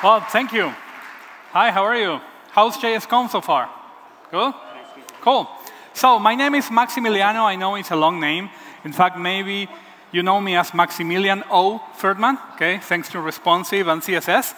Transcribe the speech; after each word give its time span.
Well, 0.00 0.20
thank 0.20 0.52
you. 0.52 0.72
Hi, 1.50 1.70
how 1.72 1.82
are 1.82 1.96
you? 1.96 2.20
How's 2.52 2.76
JSConf 2.76 3.30
so 3.30 3.40
far? 3.40 3.68
Good? 4.30 4.54
Cool. 5.20 5.48
So 5.92 6.18
my 6.20 6.36
name 6.36 6.54
is 6.54 6.66
Maximiliano. 6.66 7.42
I 7.42 7.56
know 7.56 7.74
it's 7.74 7.90
a 7.90 7.96
long 7.96 8.20
name. 8.20 8.48
In 8.84 8.92
fact, 8.92 9.18
maybe 9.18 9.68
you 10.12 10.22
know 10.22 10.40
me 10.40 10.56
as 10.56 10.72
Maximilian 10.72 11.42
O. 11.50 11.82
Firtman, 11.98 12.38
okay, 12.54 12.78
thanks 12.78 13.08
to 13.10 13.20
responsive 13.20 13.88
and 13.88 14.00
CSS. 14.00 14.54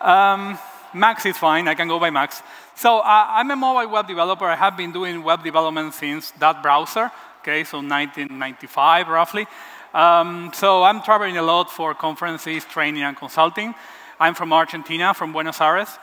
Um, 0.00 0.58
Max 0.94 1.24
is 1.26 1.36
fine, 1.36 1.68
I 1.68 1.74
can 1.74 1.88
go 1.88 1.98
by 1.98 2.10
Max. 2.10 2.42
So 2.74 2.98
uh, 2.98 3.26
I'm 3.28 3.50
a 3.50 3.56
mobile 3.56 3.90
web 3.90 4.08
developer. 4.08 4.46
I 4.46 4.56
have 4.56 4.76
been 4.76 4.92
doing 4.92 5.22
web 5.22 5.44
development 5.44 5.94
since 5.94 6.30
that 6.32 6.62
browser, 6.62 7.10
okay, 7.40 7.64
so 7.64 7.78
1995 7.78 9.08
roughly. 9.08 9.46
Um, 9.92 10.50
so 10.54 10.82
I'm 10.82 11.02
traveling 11.02 11.36
a 11.36 11.42
lot 11.42 11.70
for 11.70 11.94
conferences, 11.94 12.64
training, 12.64 13.02
and 13.02 13.16
consulting. 13.16 13.74
I'm 14.18 14.34
from 14.34 14.52
Argentina, 14.52 15.14
from 15.14 15.32
Buenos 15.32 15.60
Aires. 15.60 15.98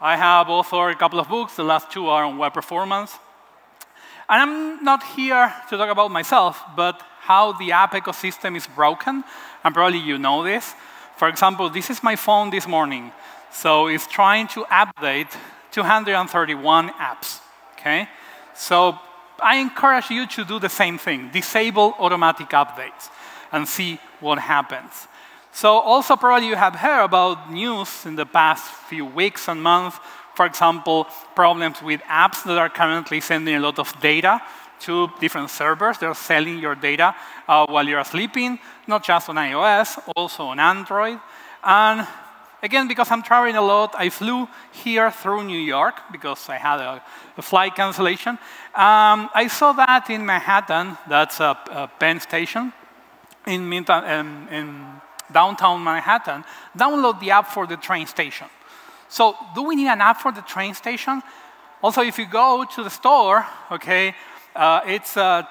I 0.00 0.16
have 0.16 0.46
authored 0.46 0.92
a 0.92 0.96
couple 0.96 1.20
of 1.20 1.28
books. 1.28 1.56
The 1.56 1.62
last 1.62 1.90
two 1.90 2.08
are 2.08 2.24
on 2.24 2.38
web 2.38 2.54
performance. 2.54 3.18
And 4.28 4.40
I'm 4.42 4.84
not 4.84 5.02
here 5.02 5.52
to 5.68 5.76
talk 5.76 5.90
about 5.90 6.10
myself, 6.10 6.62
but 6.74 7.02
how 7.20 7.52
the 7.52 7.72
app 7.72 7.92
ecosystem 7.92 8.56
is 8.56 8.66
broken. 8.66 9.24
And 9.62 9.74
probably 9.74 9.98
you 9.98 10.18
know 10.18 10.42
this. 10.42 10.74
For 11.16 11.28
example, 11.28 11.68
this 11.68 11.90
is 11.90 12.02
my 12.02 12.16
phone 12.16 12.50
this 12.50 12.66
morning. 12.66 13.12
So 13.52 13.88
it's 13.88 14.06
trying 14.06 14.48
to 14.48 14.64
update 14.64 15.36
231 15.72 16.90
apps. 16.90 17.40
Okay? 17.74 18.08
So 18.54 18.98
I 19.42 19.56
encourage 19.56 20.10
you 20.10 20.26
to 20.26 20.44
do 20.44 20.58
the 20.58 20.68
same 20.68 20.98
thing. 20.98 21.30
Disable 21.32 21.94
automatic 21.98 22.48
updates 22.50 23.08
and 23.52 23.66
see 23.66 23.98
what 24.20 24.38
happens. 24.38 25.08
So 25.52 25.78
also 25.78 26.16
probably 26.16 26.48
you 26.48 26.56
have 26.56 26.76
heard 26.76 27.04
about 27.04 27.52
news 27.52 28.06
in 28.06 28.16
the 28.16 28.26
past 28.26 28.64
few 28.88 29.04
weeks 29.04 29.48
and 29.48 29.62
months, 29.62 29.98
for 30.34 30.46
example, 30.46 31.06
problems 31.34 31.82
with 31.82 32.00
apps 32.02 32.44
that 32.44 32.56
are 32.56 32.68
currently 32.68 33.20
sending 33.20 33.56
a 33.56 33.60
lot 33.60 33.78
of 33.78 33.98
data 34.00 34.40
to 34.80 35.10
different 35.20 35.50
servers. 35.50 35.98
They're 35.98 36.14
selling 36.14 36.58
your 36.58 36.74
data 36.74 37.14
uh, 37.48 37.66
while 37.66 37.86
you're 37.86 38.04
sleeping, 38.04 38.58
not 38.86 39.04
just 39.04 39.28
on 39.28 39.36
iOS, 39.36 39.98
also 40.16 40.44
on 40.44 40.60
Android. 40.60 41.18
And 41.62 42.06
again, 42.62 42.88
because 42.88 43.10
I'm 43.10 43.22
traveling 43.22 43.56
a 43.56 43.62
lot, 43.62 43.94
I 43.96 44.10
flew 44.10 44.48
here 44.72 45.10
through 45.10 45.44
New 45.44 45.58
York 45.58 46.00
because 46.12 46.48
I 46.48 46.56
had 46.56 46.80
a, 46.80 47.02
a 47.36 47.42
flight 47.42 47.74
cancellation. 47.74 48.38
Um, 48.74 49.28
I 49.34 49.48
saw 49.48 49.72
that 49.72 50.10
in 50.10 50.24
Manhattan, 50.24 50.96
that's 51.08 51.40
a, 51.40 51.58
a 51.70 51.90
Penn 51.98 52.20
Station, 52.20 52.72
in, 53.46 53.72
in, 53.72 54.48
in 54.50 54.86
downtown 55.32 55.82
Manhattan, 55.82 56.44
download 56.76 57.20
the 57.20 57.30
app 57.30 57.48
for 57.48 57.66
the 57.66 57.76
train 57.76 58.06
station. 58.06 58.46
So 59.08 59.36
do 59.54 59.62
we 59.62 59.76
need 59.76 59.88
an 59.88 60.00
app 60.00 60.20
for 60.20 60.32
the 60.32 60.42
train 60.42 60.74
station? 60.74 61.22
Also, 61.82 62.02
if 62.02 62.18
you 62.18 62.26
go 62.26 62.64
to 62.74 62.84
the 62.84 62.90
store, 62.90 63.46
okay, 63.72 64.14
uh, 64.54 64.80
it's 64.86 65.16
uh, 65.16 65.42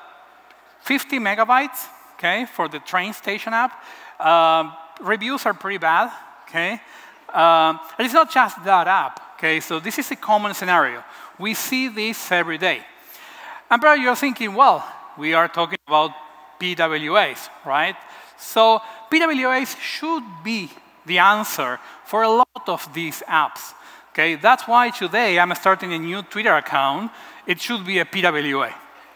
50 0.81 1.19
megabytes, 1.19 1.87
okay, 2.13 2.45
for 2.45 2.67
the 2.67 2.80
train 2.80 3.13
station 3.13 3.53
app. 3.53 3.83
Uh, 4.19 4.71
reviews 5.02 5.45
are 5.45 5.53
pretty 5.53 5.77
bad, 5.77 6.11
okay. 6.50 6.81
Um, 7.33 7.80
and 7.97 8.05
it's 8.05 8.14
not 8.14 8.31
just 8.31 8.64
that 8.66 8.88
app, 8.88 9.38
okay. 9.38 9.59
So 9.59 9.80
this 9.80 10.00
is 10.00 10.11
a 10.11 10.16
common 10.16 10.53
scenario. 10.53 11.03
We 11.38 11.53
see 11.53 11.88
this 11.88 12.31
every 12.31 12.58
day. 12.58 12.81
And 13.69 13.81
probably 13.81 14.03
you're 14.03 14.16
thinking, 14.16 14.55
well, 14.55 14.83
we 15.17 15.33
are 15.33 15.47
talking 15.47 15.77
about 15.88 16.11
PWAs, 16.59 17.50
right? 17.66 17.95
So 18.38 18.81
PWAs 19.11 19.77
should 19.80 20.23
be 20.44 20.70
the 21.05 21.20
answer 21.20 21.80
for 22.05 22.23
a 22.23 22.30
lot 22.30 22.67
of 22.67 22.92
these 22.93 23.21
apps. 23.27 23.73
Okay, 24.11 24.36
that's 24.36 24.67
why 24.67 24.89
today 24.89 25.39
I'm 25.39 25.54
starting 25.55 25.93
a 25.93 25.99
new 25.99 26.23
Twitter 26.23 26.55
account. 26.55 27.11
It 27.45 27.61
should 27.61 27.86
be 27.86 27.99
a 27.99 28.05
PWA. 28.05 28.73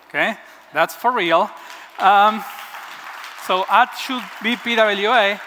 Okay, 0.08 0.36
that's 0.72 0.96
for 0.96 1.12
real. 1.12 1.50
Um, 2.00 2.44
so 3.48 3.66
ad 3.70 3.90
should 3.98 4.24
be 4.42 4.56
PWA. 4.56 5.40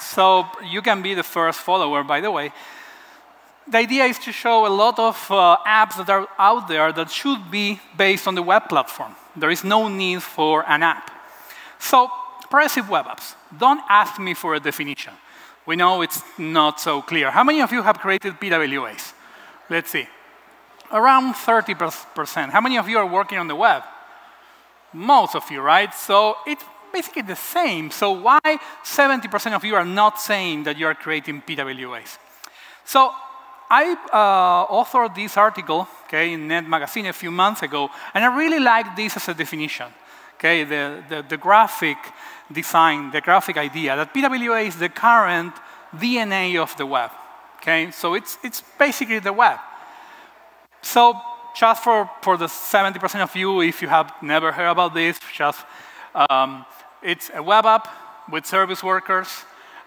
So 0.00 0.46
you 0.64 0.82
can 0.82 1.02
be 1.02 1.14
the 1.14 1.22
first 1.22 1.60
follower, 1.60 2.02
by 2.02 2.20
the 2.20 2.30
way. 2.30 2.52
The 3.70 3.78
idea 3.78 4.04
is 4.04 4.18
to 4.20 4.32
show 4.32 4.66
a 4.66 4.72
lot 4.72 4.98
of 4.98 5.30
uh, 5.30 5.58
apps 5.66 5.96
that 5.98 6.08
are 6.08 6.26
out 6.38 6.68
there 6.68 6.90
that 6.92 7.10
should 7.10 7.50
be 7.50 7.80
based 7.96 8.26
on 8.26 8.34
the 8.34 8.42
web 8.42 8.68
platform. 8.68 9.14
There 9.36 9.50
is 9.50 9.62
no 9.62 9.88
need 9.88 10.22
for 10.22 10.64
an 10.68 10.82
app. 10.82 11.10
So 11.78 12.10
progressive 12.48 12.88
web 12.88 13.06
apps. 13.06 13.34
Don't 13.58 13.80
ask 13.88 14.18
me 14.18 14.34
for 14.34 14.54
a 14.54 14.60
definition. 14.60 15.12
We 15.66 15.76
know 15.76 16.00
it's 16.00 16.22
not 16.38 16.80
so 16.80 17.02
clear. 17.02 17.30
How 17.30 17.44
many 17.44 17.60
of 17.60 17.70
you 17.72 17.82
have 17.82 17.98
created 17.98 18.40
PWAs? 18.40 19.12
Let's 19.68 19.90
see. 19.90 20.08
Around 20.90 21.34
30%. 21.34 22.48
How 22.48 22.62
many 22.62 22.78
of 22.78 22.88
you 22.88 22.96
are 22.96 23.06
working 23.06 23.36
on 23.36 23.48
the 23.48 23.54
web? 23.54 23.82
Most 24.94 25.34
of 25.34 25.50
you, 25.50 25.60
right? 25.60 25.92
So 25.92 26.36
it's 26.46 26.64
basically 26.92 27.22
the 27.22 27.36
same. 27.36 27.90
So 27.90 28.12
why 28.12 28.40
70% 28.84 29.54
of 29.54 29.64
you 29.64 29.74
are 29.74 29.84
not 29.84 30.20
saying 30.20 30.64
that 30.64 30.78
you 30.78 30.86
are 30.86 30.94
creating 30.94 31.42
PWAs? 31.42 32.18
So 32.84 33.12
I 33.70 33.96
uh, 34.12 34.72
authored 34.72 35.14
this 35.14 35.36
article 35.36 35.86
okay, 36.06 36.32
in 36.32 36.48
Net 36.48 36.66
Magazine 36.66 37.06
a 37.06 37.12
few 37.12 37.30
months 37.30 37.62
ago, 37.62 37.90
and 38.14 38.24
I 38.24 38.36
really 38.36 38.60
like 38.60 38.96
this 38.96 39.16
as 39.16 39.28
a 39.28 39.34
definition. 39.34 39.86
Okay, 40.36 40.64
the, 40.64 41.02
the, 41.08 41.24
the 41.28 41.36
graphic 41.36 41.98
design, 42.50 43.10
the 43.10 43.20
graphic 43.20 43.56
idea, 43.56 43.96
that 43.96 44.14
PWA 44.14 44.66
is 44.66 44.76
the 44.76 44.88
current 44.88 45.52
DNA 45.94 46.60
of 46.60 46.76
the 46.76 46.86
web. 46.86 47.10
Okay, 47.56 47.90
so 47.90 48.14
it's, 48.14 48.38
it's 48.42 48.62
basically 48.78 49.18
the 49.18 49.32
web. 49.32 49.58
So 50.80 51.20
just 51.58 51.82
for, 51.82 52.08
for 52.22 52.36
the 52.36 52.46
70% 52.46 53.20
of 53.20 53.34
you, 53.34 53.60
if 53.62 53.82
you 53.82 53.88
have 53.88 54.12
never 54.22 54.52
heard 54.52 54.70
about 54.70 54.94
this, 54.94 55.18
just 55.34 55.60
um, 56.14 56.64
it's 57.02 57.30
a 57.34 57.42
web 57.42 57.66
app 57.66 57.88
with 58.30 58.46
service 58.46 58.82
workers 58.82 59.28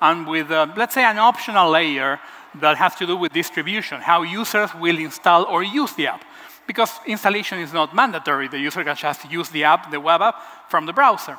and 0.02 0.28
with, 0.28 0.50
uh, 0.52 0.68
let's 0.76 0.94
say, 0.94 1.04
an 1.04 1.18
optional 1.18 1.70
layer 1.70 2.20
that 2.60 2.78
has 2.78 2.96
to 2.96 3.06
do 3.06 3.16
with 3.16 3.32
distribution, 3.34 4.02
how 4.02 4.24
users 4.24 4.74
will 4.76 4.98
install 4.98 5.46
or 5.46 5.64
use 5.64 5.94
the 5.94 6.08
app. 6.08 6.26
Because 6.68 6.92
installation 7.06 7.60
is 7.60 7.74
not 7.74 7.96
mandatory. 7.96 8.48
The 8.48 8.60
user 8.60 8.84
can 8.84 8.96
just 8.96 9.30
use 9.32 9.50
the 9.50 9.64
app, 9.64 9.92
the 9.92 10.00
web 10.00 10.22
app, 10.22 10.36
from 10.70 10.86
the 10.86 10.94
browser. 10.94 11.38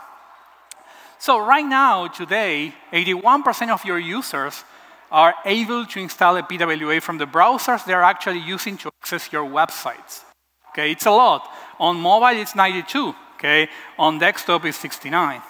So 1.18 1.38
right 1.38 1.64
now, 1.64 2.08
today, 2.08 2.74
81% 2.92 3.70
of 3.70 3.84
your 3.84 3.98
users 3.98 4.64
are 5.10 5.34
able 5.44 5.84
to 5.86 6.00
install 6.00 6.36
a 6.36 6.42
PWA 6.42 7.00
from 7.02 7.18
the 7.18 7.26
browsers 7.26 7.84
they're 7.84 8.02
actually 8.02 8.40
using 8.40 8.76
to 8.78 8.90
access 9.00 9.32
your 9.32 9.48
websites. 9.48 10.24
Okay, 10.70 10.90
it's 10.90 11.06
a 11.06 11.10
lot. 11.10 11.48
On 11.78 12.00
mobile, 12.00 12.40
it's 12.40 12.54
92. 12.54 13.14
Okay, 13.34 13.68
on 13.98 14.18
desktop, 14.18 14.64
it's 14.64 14.78
69. 14.78 15.42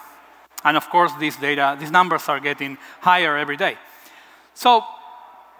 And 0.64 0.76
of 0.76 0.88
course, 0.90 1.12
these 1.18 1.36
data, 1.36 1.76
these 1.78 1.90
numbers 1.90 2.28
are 2.28 2.40
getting 2.40 2.78
higher 3.00 3.36
every 3.36 3.56
day. 3.56 3.76
So 4.54 4.84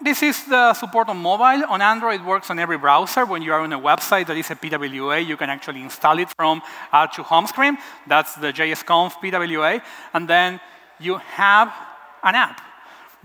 this 0.01 0.21
is 0.21 0.45
the 0.45 0.73
support 0.73 1.07
on 1.09 1.17
mobile. 1.17 1.65
On 1.69 1.81
Android, 1.81 2.21
it 2.21 2.25
works 2.25 2.49
on 2.49 2.59
every 2.59 2.77
browser. 2.77 3.25
When 3.25 3.41
you 3.41 3.53
are 3.53 3.61
on 3.61 3.71
a 3.71 3.79
website 3.79 4.27
that 4.27 4.37
is 4.37 4.51
a 4.51 4.55
PWA, 4.55 5.25
you 5.25 5.37
can 5.37 5.49
actually 5.49 5.81
install 5.81 6.19
it 6.19 6.29
from 6.35 6.61
uh, 6.91 7.07
to 7.07 7.23
home 7.23 7.47
screen. 7.47 7.77
That's 8.07 8.35
the 8.35 8.51
JSConf 8.51 9.13
PWA. 9.21 9.81
And 10.13 10.27
then 10.27 10.59
you 10.99 11.17
have 11.17 11.73
an 12.21 12.35
app. 12.35 12.61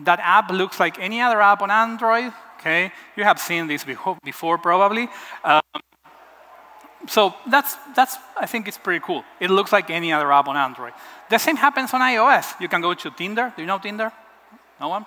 That 0.00 0.21
app 0.22 0.50
looks 0.50 0.78
like 0.78 0.99
any 1.00 1.21
other 1.21 1.41
app 1.41 1.62
on 1.62 1.71
Android. 1.71 2.33
Okay, 2.60 2.93
you 3.16 3.22
have 3.22 3.39
seen 3.39 3.69
this 3.69 3.84
before, 3.84 4.59
probably. 4.59 5.09
Um, 5.45 5.60
so 7.08 7.34
that's, 7.46 7.76
that's, 7.94 8.16
I 8.36 8.47
think 8.47 8.68
it's 8.68 8.78
pretty 8.78 9.03
cool. 9.04 9.24
It 9.41 9.50
looks 9.50 9.72
like 9.72 9.91
any 9.91 10.12
other 10.12 10.30
app 10.33 10.48
on 10.48 10.56
Android. 10.56 10.92
The 11.30 11.38
same 11.38 11.56
happens 11.56 11.92
on 11.94 12.00
iOS. 12.00 12.60
You 12.60 12.68
can 12.68 12.80
go 12.80 12.94
to 12.94 13.10
Tinder. 13.10 13.53
Do 13.56 13.62
you 13.62 13.66
know 13.66 13.78
Tinder? 13.78 14.12
No 14.80 14.88
one? 14.88 15.06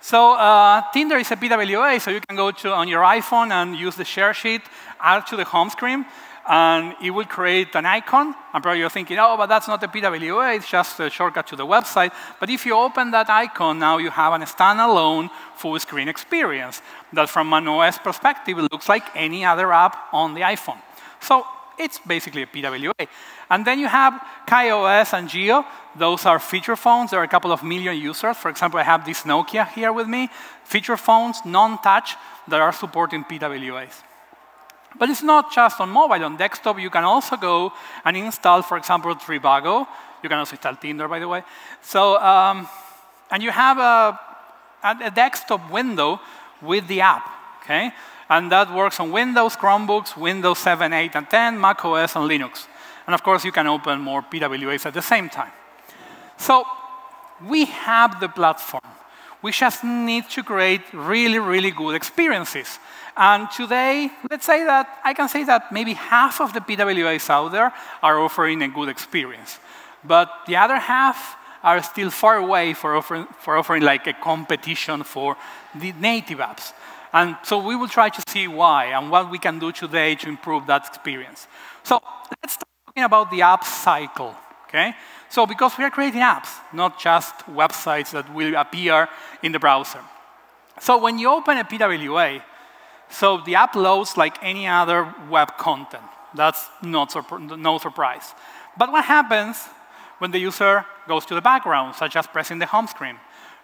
So 0.00 0.32
uh, 0.34 0.82
Tinder 0.92 1.16
is 1.18 1.30
a 1.30 1.36
PWA, 1.36 2.00
so 2.00 2.10
you 2.10 2.20
can 2.20 2.36
go 2.36 2.50
to 2.50 2.72
on 2.72 2.88
your 2.88 3.02
iPhone 3.02 3.50
and 3.50 3.76
use 3.76 3.96
the 3.96 4.04
share 4.04 4.32
sheet, 4.32 4.62
add 4.98 5.26
to 5.26 5.36
the 5.36 5.44
home 5.44 5.68
screen, 5.68 6.06
and 6.48 6.94
it 7.02 7.10
will 7.10 7.26
create 7.26 7.74
an 7.74 7.84
icon. 7.84 8.34
And 8.54 8.62
probably 8.62 8.80
you're 8.80 8.88
thinking, 8.88 9.18
oh, 9.18 9.36
but 9.36 9.46
that's 9.46 9.68
not 9.68 9.82
a 9.82 9.88
PWA, 9.88 10.56
it's 10.56 10.68
just 10.68 10.98
a 11.00 11.10
shortcut 11.10 11.46
to 11.48 11.56
the 11.56 11.66
website. 11.66 12.12
But 12.38 12.48
if 12.48 12.64
you 12.64 12.76
open 12.76 13.10
that 13.10 13.28
icon, 13.28 13.78
now 13.78 13.98
you 13.98 14.10
have 14.10 14.32
a 14.32 14.44
standalone 14.46 15.30
full 15.54 15.78
screen 15.78 16.08
experience 16.08 16.80
that 17.12 17.28
from 17.28 17.52
an 17.52 17.68
OS 17.68 17.98
perspective, 17.98 18.56
looks 18.56 18.88
like 18.88 19.04
any 19.14 19.44
other 19.44 19.70
app 19.72 19.96
on 20.12 20.34
the 20.34 20.40
iPhone. 20.40 20.80
So 21.20 21.44
it's 21.78 21.98
basically 21.98 22.42
a 22.42 22.46
PWA. 22.46 23.08
And 23.48 23.64
then 23.64 23.78
you 23.78 23.88
have 23.88 24.22
KaiOS 24.46 25.12
and 25.14 25.28
Jio. 25.28 25.64
Those 25.96 26.26
are 26.26 26.38
feature 26.38 26.76
phones. 26.76 27.10
There 27.10 27.20
are 27.20 27.24
a 27.24 27.28
couple 27.28 27.52
of 27.52 27.62
million 27.62 27.96
users. 27.96 28.36
For 28.36 28.50
example, 28.50 28.78
I 28.78 28.82
have 28.82 29.04
this 29.04 29.22
Nokia 29.22 29.68
here 29.68 29.92
with 29.92 30.06
me. 30.06 30.28
Feature 30.64 30.96
phones, 30.96 31.38
non-touch, 31.44 32.16
that 32.48 32.60
are 32.60 32.72
supporting 32.72 33.24
PWAs. 33.24 34.02
But 34.98 35.08
it's 35.08 35.22
not 35.22 35.52
just 35.52 35.80
on 35.80 35.88
mobile. 35.88 36.24
On 36.24 36.36
desktop, 36.36 36.78
you 36.78 36.90
can 36.90 37.04
also 37.04 37.36
go 37.36 37.72
and 38.04 38.16
install, 38.16 38.62
for 38.62 38.76
example, 38.76 39.14
Trivago. 39.14 39.86
You 40.22 40.28
can 40.28 40.38
also 40.38 40.52
install 40.52 40.76
Tinder, 40.76 41.08
by 41.08 41.18
the 41.18 41.28
way. 41.28 41.42
So, 41.80 42.18
um, 42.20 42.68
and 43.30 43.42
you 43.42 43.50
have 43.50 43.78
a, 43.78 44.20
a 44.82 45.10
desktop 45.10 45.70
window 45.70 46.20
with 46.60 46.86
the 46.88 47.00
app, 47.00 47.28
okay? 47.62 47.92
And 48.30 48.50
that 48.52 48.72
works 48.72 49.00
on 49.00 49.10
Windows, 49.10 49.56
Chromebooks, 49.56 50.16
Windows 50.16 50.58
7, 50.60 50.92
8, 50.92 51.16
and 51.16 51.28
10, 51.28 51.60
Mac 51.60 51.84
OS, 51.84 52.14
and 52.14 52.30
Linux. 52.30 52.68
And 53.06 53.14
of 53.14 53.24
course, 53.24 53.44
you 53.44 53.50
can 53.50 53.66
open 53.66 54.00
more 54.00 54.22
PWAs 54.22 54.86
at 54.86 54.94
the 54.94 55.02
same 55.02 55.28
time. 55.28 55.50
So 56.38 56.64
we 57.46 57.64
have 57.64 58.20
the 58.20 58.28
platform. 58.28 58.84
We 59.42 59.50
just 59.50 59.82
need 59.82 60.28
to 60.30 60.44
create 60.44 60.82
really, 60.92 61.40
really 61.40 61.72
good 61.72 61.96
experiences. 61.96 62.78
And 63.16 63.50
today, 63.50 64.10
let's 64.30 64.46
say 64.46 64.64
that 64.64 64.86
I 65.04 65.12
can 65.12 65.28
say 65.28 65.44
that 65.44 65.72
maybe 65.72 65.94
half 65.94 66.40
of 66.40 66.52
the 66.52 66.60
PWAs 66.60 67.28
out 67.28 67.50
there 67.50 67.72
are 68.00 68.20
offering 68.20 68.62
a 68.62 68.68
good 68.68 68.88
experience. 68.88 69.58
But 70.04 70.30
the 70.46 70.56
other 70.56 70.76
half 70.76 71.36
are 71.62 71.82
still 71.82 72.10
far 72.10 72.36
away 72.36 72.74
for 72.74 72.96
offering, 72.96 73.26
for 73.40 73.56
offering 73.56 73.82
like 73.82 74.06
a 74.06 74.12
competition 74.12 75.02
for 75.02 75.36
the 75.74 75.92
native 75.92 76.38
apps. 76.38 76.72
And 77.12 77.36
so 77.42 77.58
we 77.58 77.74
will 77.74 77.88
try 77.88 78.08
to 78.08 78.22
see 78.28 78.46
why 78.46 78.86
and 78.86 79.10
what 79.10 79.30
we 79.30 79.38
can 79.38 79.58
do 79.58 79.72
today 79.72 80.14
to 80.16 80.28
improve 80.28 80.66
that 80.66 80.86
experience. 80.86 81.48
So 81.82 82.00
let's 82.42 82.54
start 82.54 82.68
talking 82.86 83.04
about 83.04 83.30
the 83.30 83.42
app 83.42 83.64
cycle, 83.64 84.34
okay? 84.68 84.94
So 85.28 85.46
because 85.46 85.76
we 85.76 85.84
are 85.84 85.90
creating 85.90 86.20
apps, 86.20 86.50
not 86.72 87.00
just 87.00 87.34
websites 87.46 88.10
that 88.12 88.32
will 88.32 88.54
appear 88.54 89.08
in 89.42 89.52
the 89.52 89.58
browser. 89.58 90.00
So 90.80 90.98
when 90.98 91.18
you 91.18 91.30
open 91.30 91.58
a 91.58 91.64
PWA, 91.64 92.42
so 93.10 93.38
the 93.38 93.56
app 93.56 93.74
loads 93.74 94.16
like 94.16 94.38
any 94.42 94.66
other 94.68 95.12
web 95.28 95.56
content. 95.58 96.04
That's 96.34 96.68
not 96.80 97.12
no 97.40 97.78
surprise. 97.78 98.34
But 98.78 98.92
what 98.92 99.04
happens 99.04 99.68
when 100.18 100.30
the 100.30 100.38
user 100.38 100.86
goes 101.08 101.26
to 101.26 101.34
the 101.34 101.40
background, 101.40 101.96
such 101.96 102.14
as 102.14 102.28
pressing 102.28 102.60
the 102.60 102.66
home 102.66 102.86
screen? 102.86 103.16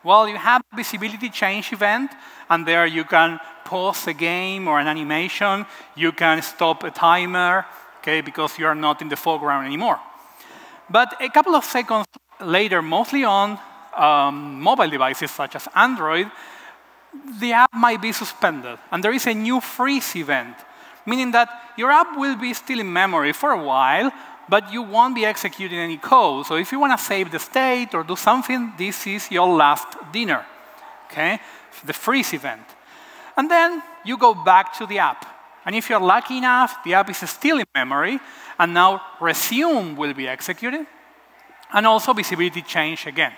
Well, 0.07 0.29
you 0.29 0.37
have 0.37 0.63
a 0.73 0.77
visibility 0.77 1.31
change 1.31 1.73
event, 1.73 2.13
and 2.49 2.65
there 2.65 2.87
you 2.87 3.03
can 3.03 3.41
pause 3.65 4.07
a 4.07 4.13
game 4.13 4.69
or 4.69 4.79
an 4.79 4.87
animation. 4.87 5.67
You 5.97 6.13
can 6.13 6.43
stop 6.43 6.85
a 6.85 6.93
timer, 6.93 7.67
okay, 7.99 8.21
because 8.21 8.57
you 8.57 8.67
are 8.67 8.77
not 8.77 9.03
in 9.03 9.09
the 9.09 9.17
foreground 9.17 9.67
anymore. 9.67 9.99
But 10.89 11.21
a 11.21 11.29
couple 11.29 11.57
of 11.57 11.65
seconds 11.65 12.07
later, 12.41 12.83
mostly 12.83 13.25
on 13.25 13.59
um, 13.97 14.61
mobile 14.63 14.89
devices 14.89 15.33
such 15.33 15.57
as 15.57 15.67
Android, 15.75 16.31
the 17.41 17.55
app 17.55 17.75
might 17.75 18.01
be 18.01 18.13
suspended, 18.13 18.79
and 18.93 19.03
there 19.03 19.13
is 19.13 19.27
a 19.27 19.35
new 19.35 19.61
freeze 19.61 20.15
event, 20.15 20.55
meaning 21.05 21.33
that 21.33 21.49
your 21.77 21.91
app 21.91 22.17
will 22.17 22.37
be 22.37 22.55
still 22.55 22.79
in 22.79 22.93
memory 22.93 23.33
for 23.33 23.51
a 23.51 23.61
while, 23.61 24.13
but 24.49 24.73
you 24.73 24.83
won't 24.83 25.15
be 25.15 25.25
executing 25.25 25.79
any 25.79 25.97
code. 25.97 26.47
So 26.47 26.57
if 26.57 26.73
you 26.73 26.79
want 26.79 26.99
to 26.99 27.05
save 27.05 27.31
the 27.31 27.39
state 27.39 27.95
or 27.95 28.05
do 28.05 28.17
something, 28.17 28.73
this 28.79 29.07
is 29.07 29.31
your 29.31 29.49
last 29.49 29.87
dinner, 30.13 30.45
okay? 31.07 31.41
The 31.85 31.93
freeze 31.93 32.33
event. 32.33 32.63
And 33.37 33.51
then 33.51 33.83
you 34.05 34.17
go 34.17 34.35
back 34.35 34.77
to 34.79 34.87
the 34.87 34.99
app. 34.99 35.27
And 35.65 35.75
if 35.75 35.91
you're 35.91 36.01
lucky 36.01 36.39
enough, 36.39 36.83
the 36.85 36.95
app 36.95 37.11
is 37.11 37.29
still 37.29 37.59
in 37.59 37.67
memory, 37.75 38.21
and 38.59 38.73
now 38.73 39.03
resume 39.21 39.97
will 39.97 40.15
be 40.15 40.29
executed, 40.29 40.87
and 41.73 41.87
also 41.87 42.13
visibility 42.13 42.63
change 42.63 43.07
again. 43.07 43.33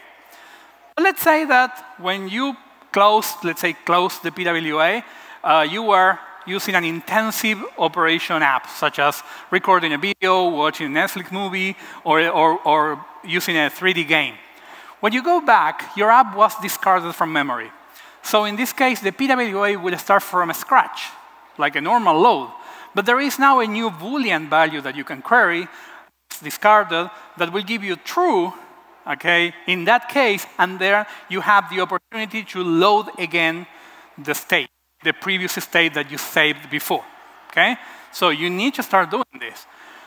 But 0.95 1.05
let's 1.05 1.23
say 1.23 1.47
that 1.47 1.95
when 1.99 2.29
you 2.29 2.55
close, 2.93 3.33
let's 3.43 3.63
say 3.63 3.73
close 3.73 4.19
the 4.21 4.31
PWA, 4.31 5.03
uh, 5.43 5.67
you 5.69 5.83
were 5.85 6.19
using 6.49 6.75
an 6.75 6.85
intensive 6.85 7.63
operation 7.77 8.43
app, 8.43 8.67
such 8.69 8.99
as 8.99 9.23
recording 9.51 9.93
a 9.93 9.99
video, 9.99 10.49
watching 10.49 10.87
a 10.87 11.01
Netflix 11.01 11.31
movie, 11.31 11.77
or, 12.05 12.27
or, 12.29 12.59
or 12.67 13.05
using 13.23 13.57
a 13.57 13.71
3D 13.71 14.09
game. 14.09 14.35
When 15.01 15.13
you 15.13 15.23
go 15.23 15.41
back, 15.41 15.97
your 15.97 16.11
app 16.11 16.35
was 16.35 16.55
discarded 16.61 17.15
from 17.15 17.33
memory. 17.33 17.71
So 18.23 18.45
in 18.45 18.57
this 18.57 18.73
case, 18.73 19.01
the 19.01 19.13
PWA 19.13 19.81
will 19.81 19.97
start 19.99 20.23
from 20.23 20.53
scratch, 20.55 21.11
like 21.59 21.77
a 21.77 21.81
normal 21.81 22.19
load. 22.19 22.51
But 22.95 23.07
there 23.07 23.21
is 23.21 23.39
now 23.39 23.61
a 23.61 23.67
new 23.67 23.91
Boolean 23.91 24.49
value 24.49 24.81
that 24.81 24.97
you 24.97 25.05
can 25.05 25.23
query, 25.23 25.69
discarded, 26.43 27.11
that 27.37 27.53
will 27.53 27.63
give 27.63 27.85
you 27.85 27.97
true, 27.97 28.53
okay, 29.07 29.53
in 29.67 29.85
that 29.85 30.09
case, 30.09 30.47
and 30.59 30.79
there 30.79 31.07
you 31.29 31.41
have 31.43 31.71
the 31.71 31.81
opportunity 31.81 32.43
to 32.45 32.65
load 32.65 33.07
again 33.19 33.67
the 34.17 34.35
state 34.35 34.69
the 35.03 35.13
previous 35.13 35.53
state 35.53 35.95
that 35.95 36.11
you 36.11 36.19
saved 36.19 36.71
before. 36.71 37.05
Okay? 37.51 37.77
So 38.13 38.31
you 38.31 38.51
need 38.51 38.75
to 38.75 38.83
start 38.83 39.11
doing 39.11 39.25
this. 39.39 39.67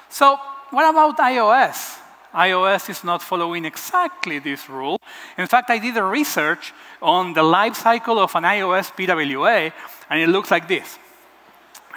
So 0.10 0.38
what 0.72 0.90
about 0.90 1.18
iOS? 1.18 2.00
iOS 2.34 2.90
is 2.90 3.04
not 3.04 3.22
following 3.22 3.66
exactly 3.66 4.40
this 4.40 4.70
rule. 4.70 5.00
In 5.38 5.48
fact, 5.48 5.70
I 5.70 5.80
did 5.80 5.98
a 5.98 6.04
research 6.04 6.74
on 7.02 7.34
the 7.34 7.44
life 7.44 7.76
cycle 7.76 8.20
of 8.20 8.34
an 8.36 8.44
iOS 8.44 8.92
PWA, 8.96 9.74
and 10.10 10.22
it 10.22 10.30
looks 10.30 10.50
like 10.50 10.68
this. 10.68 10.98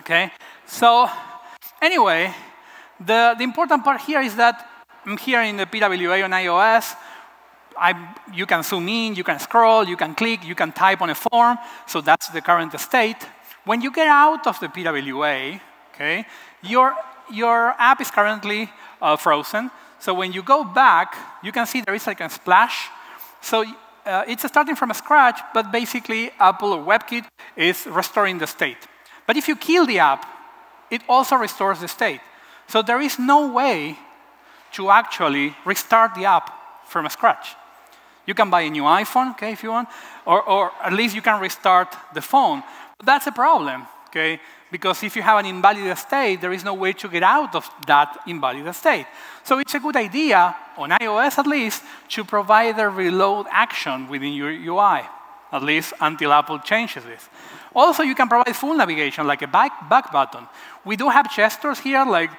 Okay? 0.00 0.32
So 0.67 1.08
anyway, 1.81 2.35
the, 2.99 3.35
the 3.38 3.44
important 3.44 3.85
part 3.85 4.00
here 4.00 4.20
is 4.20 4.35
that 4.37 4.69
I'm 5.06 5.19
here 5.19 5.43
in 5.43 5.56
the 5.56 5.67
PWA 5.67 6.25
on 6.25 6.31
iOS. 6.31 6.97
I, 7.79 8.17
you 8.32 8.47
can 8.47 8.62
zoom 8.62 8.88
in, 8.88 9.15
you 9.15 9.25
can 9.25 9.38
scroll, 9.38 9.85
you 9.85 9.97
can 9.97 10.15
click, 10.15 10.44
you 10.44 10.55
can 10.55 10.73
type 10.73 11.03
on 11.03 11.11
a 11.11 11.15
form. 11.15 11.59
So 11.87 12.00
that's 12.00 12.29
the 12.29 12.41
current 12.41 12.79
state. 12.79 13.17
When 13.65 13.81
you 13.81 13.91
get 13.91 14.09
out 14.09 14.47
of 14.47 14.61
the 14.61 14.69
PWA, 14.69 15.61
okay, 15.94 16.26
your, 16.62 16.94
your 17.32 17.75
app 17.79 18.00
is 18.00 18.11
currently 18.11 18.71
uh, 19.00 19.17
frozen. 19.17 19.71
So 19.99 20.12
when 20.15 20.32
you 20.32 20.43
go 20.43 20.65
back, 20.65 21.17
you 21.43 21.53
can 21.53 21.67
see 21.67 21.81
there 21.81 21.94
is 21.94 22.06
like 22.06 22.21
a 22.21 22.29
splash. 22.29 22.88
So 23.41 23.65
uh, 24.06 24.25
it's 24.29 24.47
starting 24.47 24.76
from 24.76 24.93
scratch, 24.93 25.41
but 25.55 25.73
basically 25.73 26.31
Apple 26.38 26.73
or 26.75 26.85
WebKit 26.85 27.25
is 27.56 27.87
restoring 27.87 28.38
the 28.38 28.47
state. 28.47 28.76
But 29.26 29.37
if 29.37 29.49
you 29.49 29.56
kill 29.56 29.87
the 29.87 29.99
app, 29.99 30.26
it 30.91 31.03
also 31.09 31.37
restores 31.37 31.81
the 31.81 31.88
state. 31.88 32.21
So 32.67 32.82
there 32.82 33.00
is 33.00 33.19
no 33.19 33.53
way 33.53 33.99
to 34.73 34.91
actually 34.91 35.55
restart 35.65 36.15
the 36.15 36.26
app 36.26 36.50
from 36.87 37.09
scratch. 37.09 37.56
You 38.26 38.35
can 38.35 38.50
buy 38.50 38.62
a 38.62 38.71
new 38.71 38.85
iPhone, 38.85 39.32
okay, 39.32 39.53
if 39.53 39.62
you 39.62 39.71
want, 39.71 39.88
or, 40.26 40.43
or 40.43 40.73
at 40.82 40.93
least 40.93 41.15
you 41.15 41.23
can 41.23 41.41
restart 41.41 41.94
the 42.15 42.23
phone. 42.23 42.62
But 42.97 43.06
that's 43.06 43.26
a 43.26 43.32
problem, 43.32 43.87
okay? 44.09 44.41
Because 44.71 45.03
if 45.03 45.15
you 45.15 45.23
have 45.23 45.38
an 45.38 45.47
invalid 45.47 45.97
state, 45.99 46.41
there 46.41 46.53
is 46.53 46.65
no 46.65 46.75
way 46.75 46.93
to 46.94 47.09
get 47.09 47.23
out 47.23 47.55
of 47.55 47.71
that 47.87 48.19
invalid 48.26 48.75
state. 48.75 49.06
So 49.45 49.59
it's 49.59 49.75
a 49.75 49.81
good 49.81 49.97
idea, 49.97 50.57
on 50.76 50.90
iOS 50.90 51.38
at 51.38 51.47
least, 51.47 51.83
to 52.09 52.25
provide 52.25 52.78
a 52.78 52.88
reload 52.88 53.47
action 53.50 54.09
within 54.09 54.33
your 54.33 54.50
UI, 54.50 55.02
at 55.52 55.62
least 55.62 55.93
until 56.00 56.33
Apple 56.33 56.59
changes 56.61 57.04
this. 57.04 57.28
Also, 57.75 58.02
you 58.02 58.14
can 58.14 58.28
provide 58.28 58.54
full 58.57 58.75
navigation, 58.75 59.26
like 59.26 59.43
a 59.43 59.47
back, 59.47 59.88
back 59.88 60.12
button. 60.12 60.47
We 60.85 60.97
do 60.97 61.09
have 61.09 61.35
gestures 61.35 61.81
here, 61.81 62.04
like 62.04 62.31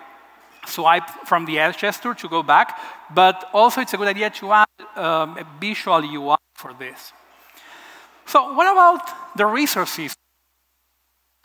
swipe 0.68 1.10
from 1.26 1.46
the 1.46 1.60
edge 1.60 1.78
gesture 1.78 2.14
to 2.14 2.30
go 2.30 2.44
back, 2.44 2.80
but 3.14 3.50
also 3.54 3.82
it's 3.82 3.94
a 3.94 3.98
good 3.98 4.08
idea 4.08 4.30
to 4.30 4.52
add 4.52 4.68
um, 4.96 5.38
a 5.38 5.46
visual 5.60 6.02
UI 6.04 6.38
for 6.54 6.74
this. 6.74 7.14
So 8.26 8.54
what 8.54 8.72
about 8.72 9.38
the 9.38 9.46
resources? 9.46 10.16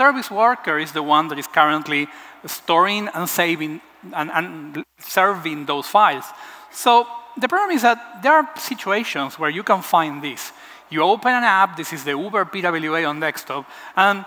Service 0.00 0.30
worker 0.30 0.78
is 0.78 0.92
the 0.92 1.02
one 1.02 1.28
that 1.28 1.38
is 1.38 1.46
currently 1.46 2.08
storing 2.46 3.08
and 3.08 3.28
saving 3.28 3.80
and, 4.14 4.30
and 4.30 4.84
serving 4.98 5.66
those 5.66 5.86
files. 5.86 6.24
So 6.72 7.06
the 7.36 7.48
problem 7.48 7.76
is 7.76 7.82
that 7.82 8.22
there 8.22 8.32
are 8.32 8.48
situations 8.56 9.38
where 9.38 9.50
you 9.50 9.62
can 9.62 9.82
find 9.82 10.22
this. 10.22 10.52
You 10.88 11.02
open 11.02 11.32
an 11.32 11.44
app, 11.44 11.76
this 11.76 11.92
is 11.92 12.04
the 12.04 12.12
Uber 12.12 12.46
PWA 12.46 13.08
on 13.08 13.20
desktop, 13.20 13.68
and 13.94 14.24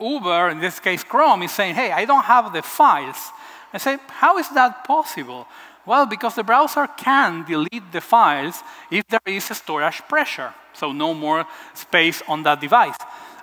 Uber, 0.00 0.48
in 0.48 0.58
this 0.60 0.80
case 0.80 1.04
Chrome, 1.04 1.42
is 1.42 1.52
saying, 1.52 1.74
hey, 1.74 1.92
I 1.92 2.04
don't 2.04 2.24
have 2.24 2.52
the 2.52 2.62
files. 2.62 3.32
I 3.72 3.78
say, 3.78 3.98
how 4.08 4.38
is 4.38 4.48
that 4.50 4.84
possible? 4.84 5.46
Well, 5.86 6.06
because 6.06 6.34
the 6.34 6.44
browser 6.44 6.86
can 6.86 7.44
delete 7.44 7.92
the 7.92 8.00
files 8.00 8.62
if 8.90 9.06
there 9.08 9.20
is 9.26 9.50
a 9.50 9.54
storage 9.54 10.02
pressure, 10.08 10.52
so 10.72 10.92
no 10.92 11.14
more 11.14 11.46
space 11.74 12.22
on 12.28 12.42
that 12.42 12.60
device, 12.60 12.96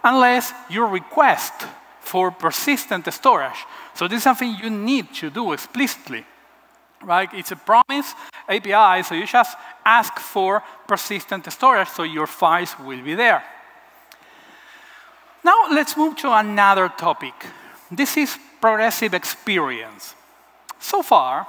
unless 0.03 0.53
you 0.69 0.85
request 0.85 1.53
for 1.99 2.31
persistent 2.31 3.11
storage. 3.11 3.65
So 3.93 4.07
this 4.07 4.17
is 4.17 4.23
something 4.23 4.55
you 4.61 4.69
need 4.69 5.13
to 5.15 5.29
do 5.29 5.53
explicitly. 5.53 6.25
Right? 7.03 7.29
It's 7.33 7.51
a 7.51 7.55
promise 7.55 8.13
API, 8.47 9.03
so 9.03 9.13
you 9.15 9.27
just 9.27 9.57
ask 9.85 10.17
for 10.17 10.63
persistent 10.87 11.51
storage 11.51 11.89
so 11.89 12.03
your 12.03 12.27
files 12.27 12.75
will 12.79 13.01
be 13.03 13.15
there. 13.15 13.43
Now 15.43 15.67
let's 15.71 15.95
move 15.95 16.15
to 16.17 16.31
another 16.31 16.89
topic. 16.89 17.33
This 17.91 18.17
is 18.17 18.37
progressive 18.59 19.13
experience. 19.13 20.15
So 20.79 21.01
far, 21.01 21.47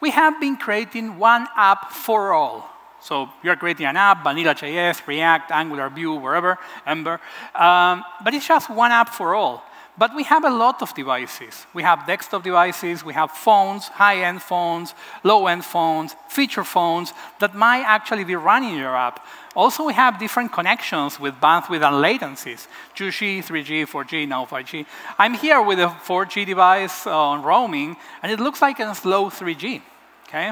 we 0.00 0.10
have 0.10 0.40
been 0.40 0.56
creating 0.56 1.18
one 1.18 1.46
app 1.56 1.90
for 1.90 2.32
all. 2.32 2.70
So 3.00 3.28
you're 3.42 3.56
creating 3.56 3.86
an 3.86 3.96
app, 3.96 4.24
Vanilla.js, 4.24 5.06
React, 5.06 5.50
Angular, 5.52 5.88
Vue, 5.90 6.14
wherever, 6.14 6.58
Ember. 6.86 7.20
Um, 7.54 8.04
but 8.24 8.34
it's 8.34 8.46
just 8.46 8.68
one 8.68 8.90
app 8.90 9.10
for 9.10 9.34
all. 9.34 9.62
But 9.98 10.14
we 10.14 10.24
have 10.24 10.44
a 10.44 10.50
lot 10.50 10.82
of 10.82 10.94
devices. 10.94 11.66
We 11.72 11.82
have 11.82 12.06
desktop 12.06 12.42
devices, 12.42 13.02
we 13.02 13.14
have 13.14 13.30
phones, 13.30 13.88
high-end 13.88 14.42
phones, 14.42 14.94
low-end 15.24 15.64
phones, 15.64 16.14
feature 16.28 16.64
phones 16.64 17.14
that 17.38 17.54
might 17.54 17.82
actually 17.82 18.24
be 18.24 18.36
running 18.36 18.76
your 18.76 18.94
app. 18.94 19.26
Also, 19.54 19.84
we 19.84 19.94
have 19.94 20.18
different 20.18 20.52
connections 20.52 21.18
with 21.18 21.34
bandwidth 21.40 21.82
and 21.82 22.04
latencies, 22.04 22.66
2G, 22.94 23.38
3G, 23.38 23.88
4G, 23.88 24.28
now 24.28 24.44
5G. 24.44 24.84
I'm 25.18 25.32
here 25.32 25.62
with 25.62 25.78
a 25.78 25.86
4G 25.86 26.44
device 26.44 27.06
on 27.06 27.42
roaming, 27.42 27.96
and 28.22 28.30
it 28.30 28.38
looks 28.38 28.60
like 28.60 28.78
a 28.80 28.94
slow 28.94 29.30
3G, 29.30 29.80
okay? 30.28 30.48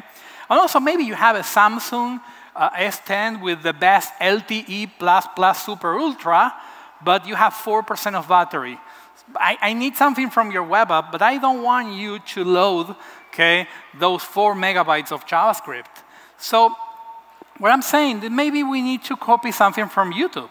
And 0.48 0.60
also, 0.60 0.80
maybe 0.80 1.04
you 1.04 1.14
have 1.14 1.36
a 1.36 1.40
Samsung 1.40 2.20
uh, 2.56 2.70
S10 2.70 3.42
with 3.42 3.62
the 3.62 3.74
best 3.74 4.10
LTE++ 4.20 4.90
Plus 5.36 5.64
Super 5.66 5.98
Ultra, 5.98 6.54
but 7.02 7.26
you 7.26 7.34
have 7.34 7.52
4% 7.52 8.14
of 8.14 8.26
battery. 8.26 8.78
I, 9.34 9.56
I, 9.60 9.72
need 9.72 9.96
something 9.96 10.30
from 10.30 10.50
your 10.50 10.62
web 10.62 10.90
app, 10.90 11.10
but 11.10 11.22
I 11.22 11.38
don't 11.38 11.62
want 11.62 11.94
you 11.94 12.18
to 12.18 12.44
load 12.44 12.94
okay, 13.30 13.66
those 13.98 14.22
four 14.22 14.54
megabytes 14.54 15.10
of 15.10 15.26
JavaScript. 15.26 16.02
So 16.38 16.74
what 17.58 17.72
I'm 17.72 17.82
saying 17.82 18.20
that 18.20 18.30
maybe 18.30 18.62
we 18.62 18.82
need 18.82 19.02
to 19.04 19.16
copy 19.16 19.50
something 19.50 19.88
from 19.88 20.12
YouTube. 20.12 20.50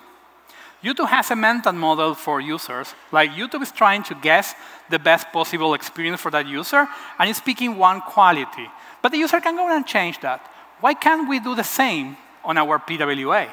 YouTube 0.83 1.07
has 1.07 1.31
a 1.31 1.35
mental 1.35 1.71
model 1.71 2.13
for 2.13 2.41
users. 2.41 2.93
Like 3.11 3.31
YouTube 3.31 3.61
is 3.61 3.71
trying 3.71 4.03
to 4.03 4.15
guess 4.15 4.53
the 4.89 4.99
best 4.99 5.31
possible 5.31 5.73
experience 5.73 6.19
for 6.19 6.31
that 6.31 6.45
user, 6.45 6.87
and 7.19 7.29
it's 7.29 7.39
picking 7.39 7.77
one 7.77 8.01
quality. 8.01 8.67
But 9.01 9.11
the 9.13 9.17
user 9.17 9.39
can 9.39 9.55
go 9.55 9.73
and 9.73 9.85
change 9.85 10.19
that. 10.19 10.41
Why 10.81 10.93
can't 10.93 11.29
we 11.29 11.39
do 11.39 11.55
the 11.55 11.63
same 11.63 12.17
on 12.43 12.57
our 12.57 12.79
PWA? 12.79 13.49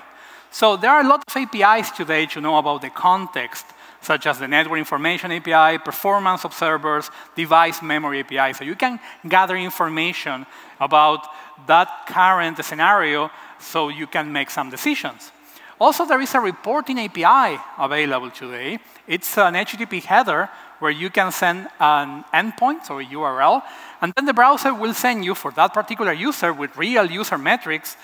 So 0.51 0.77
there 0.77 0.91
are 0.91 1.03
a 1.03 1.09
lot 1.09 1.23
of 1.25 1.37
APIs 1.37 1.93
today 1.93 2.27
to 2.27 2.41
know 2.41 2.57
about 2.59 2.83
the 2.83 2.91
context 2.91 3.67
such 4.01 4.27
as 4.27 4.39
the 4.39 4.49
Network 4.49 4.79
Information 4.79 5.33
API, 5.33 5.79
Performance 5.79 6.45
Observers, 6.45 7.11
Device 7.37 7.83
Memory 7.83 8.21
API. 8.21 8.53
So 8.55 8.65
you 8.65 8.75
can 8.75 8.99
gather 9.29 9.57
information 9.57 10.47
about 10.81 11.27
that 11.67 12.07
current 12.07 12.65
scenario 12.65 13.31
so 13.59 13.89
you 13.89 14.07
can 14.07 14.33
make 14.33 14.51
some 14.51 14.71
decisions. 14.71 15.33
Also, 15.79 16.05
there 16.05 16.21
is 16.21 16.35
a 16.35 16.41
reporting 16.41 16.99
API 16.99 17.59
available 17.79 18.31
today. 18.31 18.79
It's 19.07 19.39
an 19.39 19.55
HTTP 19.55 20.03
header 20.03 20.51
where 20.79 20.91
you 20.91 21.11
can 21.11 21.33
send 21.33 21.69
an 21.79 22.25
endpoint 22.35 22.91
or 22.91 23.01
a 23.01 23.05
URL, 23.05 23.63
and 24.01 24.13
then 24.15 24.27
the 24.27 24.35
browser 24.35 24.75
will 24.75 24.95
send 24.95 25.25
you, 25.25 25.35
for 25.35 25.51
that 25.53 25.73
particular 25.73 26.13
user 26.13 26.53
with 26.53 26.77
real 26.77 27.11
user 27.11 27.39
metrics, 27.39 27.97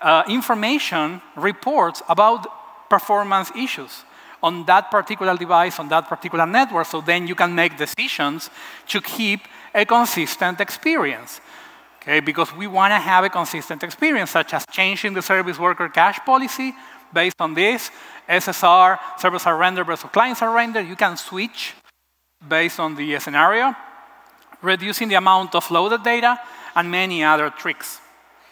uh, 0.00 0.24
information, 0.28 1.22
reports 1.36 2.02
about 2.08 2.88
performance 2.90 3.50
issues 3.56 4.04
on 4.42 4.64
that 4.66 4.90
particular 4.90 5.36
device, 5.36 5.78
on 5.78 5.88
that 5.88 6.08
particular 6.08 6.46
network, 6.46 6.86
so 6.86 7.00
then 7.00 7.26
you 7.26 7.34
can 7.34 7.54
make 7.54 7.76
decisions 7.76 8.50
to 8.88 9.00
keep 9.00 9.40
a 9.74 9.84
consistent 9.84 10.60
experience. 10.60 11.40
Okay, 12.02 12.18
because 12.18 12.54
we 12.56 12.66
want 12.66 12.90
to 12.90 12.98
have 12.98 13.22
a 13.24 13.30
consistent 13.30 13.82
experience, 13.84 14.30
such 14.30 14.52
as 14.54 14.66
changing 14.72 15.14
the 15.14 15.22
service 15.22 15.58
worker 15.58 15.88
cache 15.88 16.18
policy 16.26 16.74
based 17.12 17.40
on 17.40 17.54
this, 17.54 17.90
SSR, 18.28 18.98
server-side 19.18 19.58
render 19.58 19.84
versus 19.84 20.10
client-side 20.10 20.52
render. 20.52 20.80
You 20.80 20.96
can 20.96 21.16
switch 21.16 21.74
based 22.48 22.80
on 22.80 22.96
the 22.96 23.20
scenario, 23.20 23.76
reducing 24.60 25.08
the 25.08 25.14
amount 25.14 25.54
of 25.54 25.70
loaded 25.70 26.02
data, 26.02 26.40
and 26.74 26.90
many 26.90 27.22
other 27.22 27.50
tricks 27.50 28.00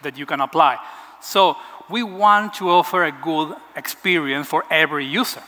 that 0.02 0.16
you 0.16 0.26
can 0.26 0.40
apply. 0.40 0.78
So 1.20 1.56
we 1.88 2.04
want 2.04 2.54
to 2.54 2.70
offer 2.70 3.04
a 3.04 3.10
good 3.10 3.56
experience 3.74 4.46
for 4.46 4.64
every 4.70 5.06
user 5.06 5.42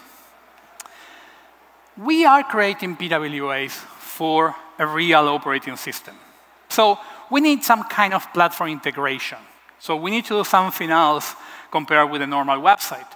we 1.96 2.24
are 2.24 2.42
creating 2.42 2.96
PWAs 2.96 3.70
for 3.70 4.54
a 4.78 4.86
real 4.86 5.28
operating 5.28 5.76
system. 5.76 6.14
So 6.68 6.98
we 7.30 7.40
need 7.40 7.64
some 7.64 7.84
kind 7.84 8.14
of 8.14 8.32
platform 8.32 8.70
integration. 8.70 9.38
So 9.78 9.96
we 9.96 10.10
need 10.10 10.24
to 10.26 10.38
do 10.38 10.44
something 10.44 10.90
else 10.90 11.34
compared 11.70 12.10
with 12.10 12.22
a 12.22 12.26
normal 12.26 12.60
website. 12.60 13.06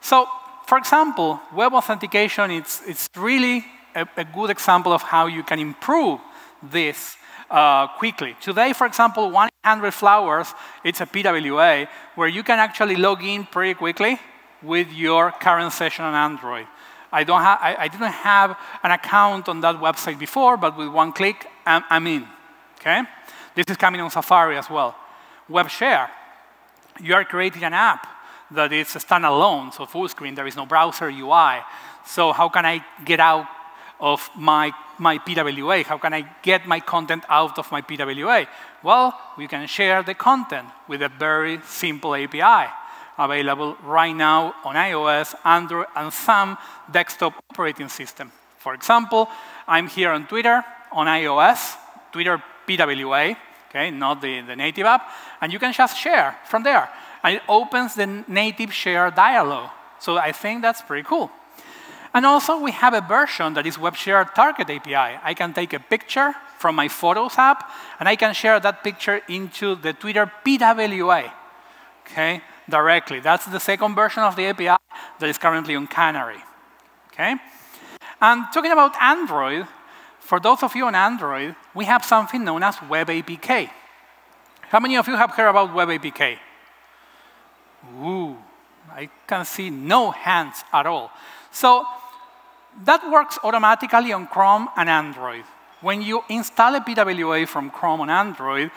So 0.00 0.26
for 0.66 0.78
example, 0.78 1.40
web 1.54 1.72
authentication, 1.72 2.50
it's, 2.50 2.82
it's 2.86 3.08
really 3.16 3.64
a, 3.94 4.06
a 4.16 4.24
good 4.24 4.50
example 4.50 4.92
of 4.92 5.02
how 5.02 5.26
you 5.26 5.42
can 5.42 5.58
improve 5.58 6.20
this 6.62 7.16
uh, 7.50 7.86
quickly. 7.96 8.36
Today, 8.40 8.74
for 8.74 8.86
example, 8.86 9.30
100 9.30 9.92
Flowers, 9.92 10.52
it's 10.84 11.00
a 11.00 11.06
PWA 11.06 11.88
where 12.14 12.28
you 12.28 12.42
can 12.42 12.58
actually 12.58 12.96
log 12.96 13.24
in 13.24 13.44
pretty 13.46 13.74
quickly 13.74 14.18
with 14.62 14.92
your 14.92 15.30
current 15.32 15.72
session 15.72 16.04
on 16.04 16.14
Android. 16.14 16.66
I, 17.12 17.24
don't 17.24 17.40
ha 17.40 17.58
I, 17.60 17.84
I, 17.84 17.88
didn't 17.88 18.12
have 18.12 18.56
an 18.82 18.90
account 18.90 19.48
on 19.48 19.60
that 19.62 19.76
website 19.76 20.18
before, 20.18 20.56
but 20.56 20.76
with 20.76 20.88
one 20.88 21.12
click, 21.12 21.46
I'm, 21.64 21.82
I'm 21.88 22.06
in. 22.06 22.26
Okay? 22.80 23.02
This 23.54 23.66
is 23.68 23.76
coming 23.76 24.00
on 24.00 24.10
Safari 24.10 24.56
as 24.56 24.68
well. 24.68 24.94
WebShare, 25.50 26.10
you 27.00 27.14
are 27.14 27.24
creating 27.24 27.64
an 27.64 27.74
app 27.74 28.06
that 28.50 28.72
is 28.72 28.88
standalone, 28.88 29.72
so 29.72 29.86
full 29.86 30.08
screen, 30.08 30.34
there 30.34 30.46
is 30.46 30.56
no 30.56 30.66
browser 30.66 31.08
UI. 31.08 31.60
So 32.06 32.32
how 32.32 32.48
can 32.48 32.64
I 32.64 32.84
get 33.04 33.20
out 33.20 33.46
of 34.00 34.28
my, 34.36 34.72
my 34.98 35.18
PWA? 35.18 35.84
How 35.84 35.98
can 35.98 36.14
I 36.14 36.28
get 36.42 36.66
my 36.66 36.80
content 36.80 37.24
out 37.28 37.58
of 37.58 37.70
my 37.72 37.82
PWA? 37.82 38.46
Well, 38.82 39.18
we 39.36 39.48
can 39.48 39.66
share 39.66 40.02
the 40.02 40.14
content 40.14 40.68
with 40.86 41.02
a 41.02 41.08
very 41.08 41.60
simple 41.64 42.14
API 42.14 42.70
available 43.18 43.76
right 43.82 44.14
now 44.14 44.54
on 44.64 44.74
iOS, 44.74 45.34
Android, 45.44 45.86
and 45.96 46.12
some 46.12 46.56
desktop 46.90 47.34
operating 47.50 47.88
system. 47.88 48.32
For 48.58 48.74
example, 48.74 49.28
I'm 49.66 49.88
here 49.88 50.10
on 50.10 50.26
Twitter 50.26 50.64
on 50.92 51.06
iOS, 51.06 51.76
Twitter 52.12 52.42
PWA, 52.66 53.36
okay, 53.68 53.90
not 53.90 54.20
the, 54.20 54.40
the 54.42 54.56
native 54.56 54.86
app, 54.86 55.10
and 55.40 55.52
you 55.52 55.58
can 55.58 55.72
just 55.72 55.98
share 55.98 56.36
from 56.46 56.62
there. 56.62 56.88
And 57.22 57.36
it 57.36 57.42
opens 57.48 57.94
the 57.94 58.06
native 58.28 58.72
share 58.72 59.10
dialog. 59.10 59.70
So 59.98 60.16
I 60.16 60.32
think 60.32 60.62
that's 60.62 60.82
pretty 60.82 61.04
cool. 61.04 61.30
And 62.14 62.24
also, 62.24 62.58
we 62.58 62.72
have 62.72 62.94
a 62.94 63.00
version 63.00 63.54
that 63.54 63.66
is 63.66 63.76
WebShare 63.76 64.34
Target 64.34 64.70
API. 64.70 65.20
I 65.22 65.34
can 65.34 65.52
take 65.52 65.74
a 65.74 65.80
picture 65.80 66.34
from 66.58 66.74
my 66.74 66.88
Photos 66.88 67.36
app, 67.36 67.70
and 68.00 68.08
I 68.08 68.16
can 68.16 68.32
share 68.34 68.58
that 68.60 68.82
picture 68.82 69.20
into 69.28 69.74
the 69.76 69.92
Twitter 69.92 70.30
PWA. 70.44 71.30
Okay? 72.06 72.40
Directly. 72.68 73.20
That's 73.20 73.46
the 73.46 73.60
second 73.60 73.94
version 73.94 74.22
of 74.22 74.36
the 74.36 74.46
API 74.46 74.76
that 75.18 75.28
is 75.28 75.38
currently 75.38 75.74
on 75.76 75.86
Canary. 75.86 76.42
Okay? 77.12 77.36
And 78.20 78.44
talking 78.52 78.72
about 78.72 79.00
Android, 79.00 79.66
for 80.20 80.40
those 80.40 80.62
of 80.62 80.74
you 80.76 80.86
on 80.86 80.94
Android, 80.94 81.56
we 81.74 81.84
have 81.84 82.04
something 82.04 82.44
known 82.44 82.62
as 82.62 82.76
Web 82.82 83.08
APK. 83.08 83.70
How 84.68 84.80
many 84.80 84.96
of 84.96 85.08
you 85.08 85.16
have 85.16 85.30
heard 85.30 85.48
about 85.48 85.74
Web 85.74 85.88
APK? 85.88 86.38
Ooh, 88.02 88.36
I 88.90 89.08
can 89.26 89.44
see 89.44 89.70
no 89.70 90.10
hands 90.10 90.64
at 90.72 90.86
all. 90.86 91.10
So 91.50 91.86
that 92.84 93.10
works 93.10 93.38
automatically 93.42 94.12
on 94.12 94.26
Chrome 94.26 94.68
and 94.76 94.88
Android. 94.88 95.44
When 95.80 96.02
you 96.02 96.22
install 96.28 96.74
a 96.74 96.80
PWA 96.80 97.46
from 97.46 97.70
Chrome 97.70 98.00
on 98.00 98.10
Android, 98.10 98.70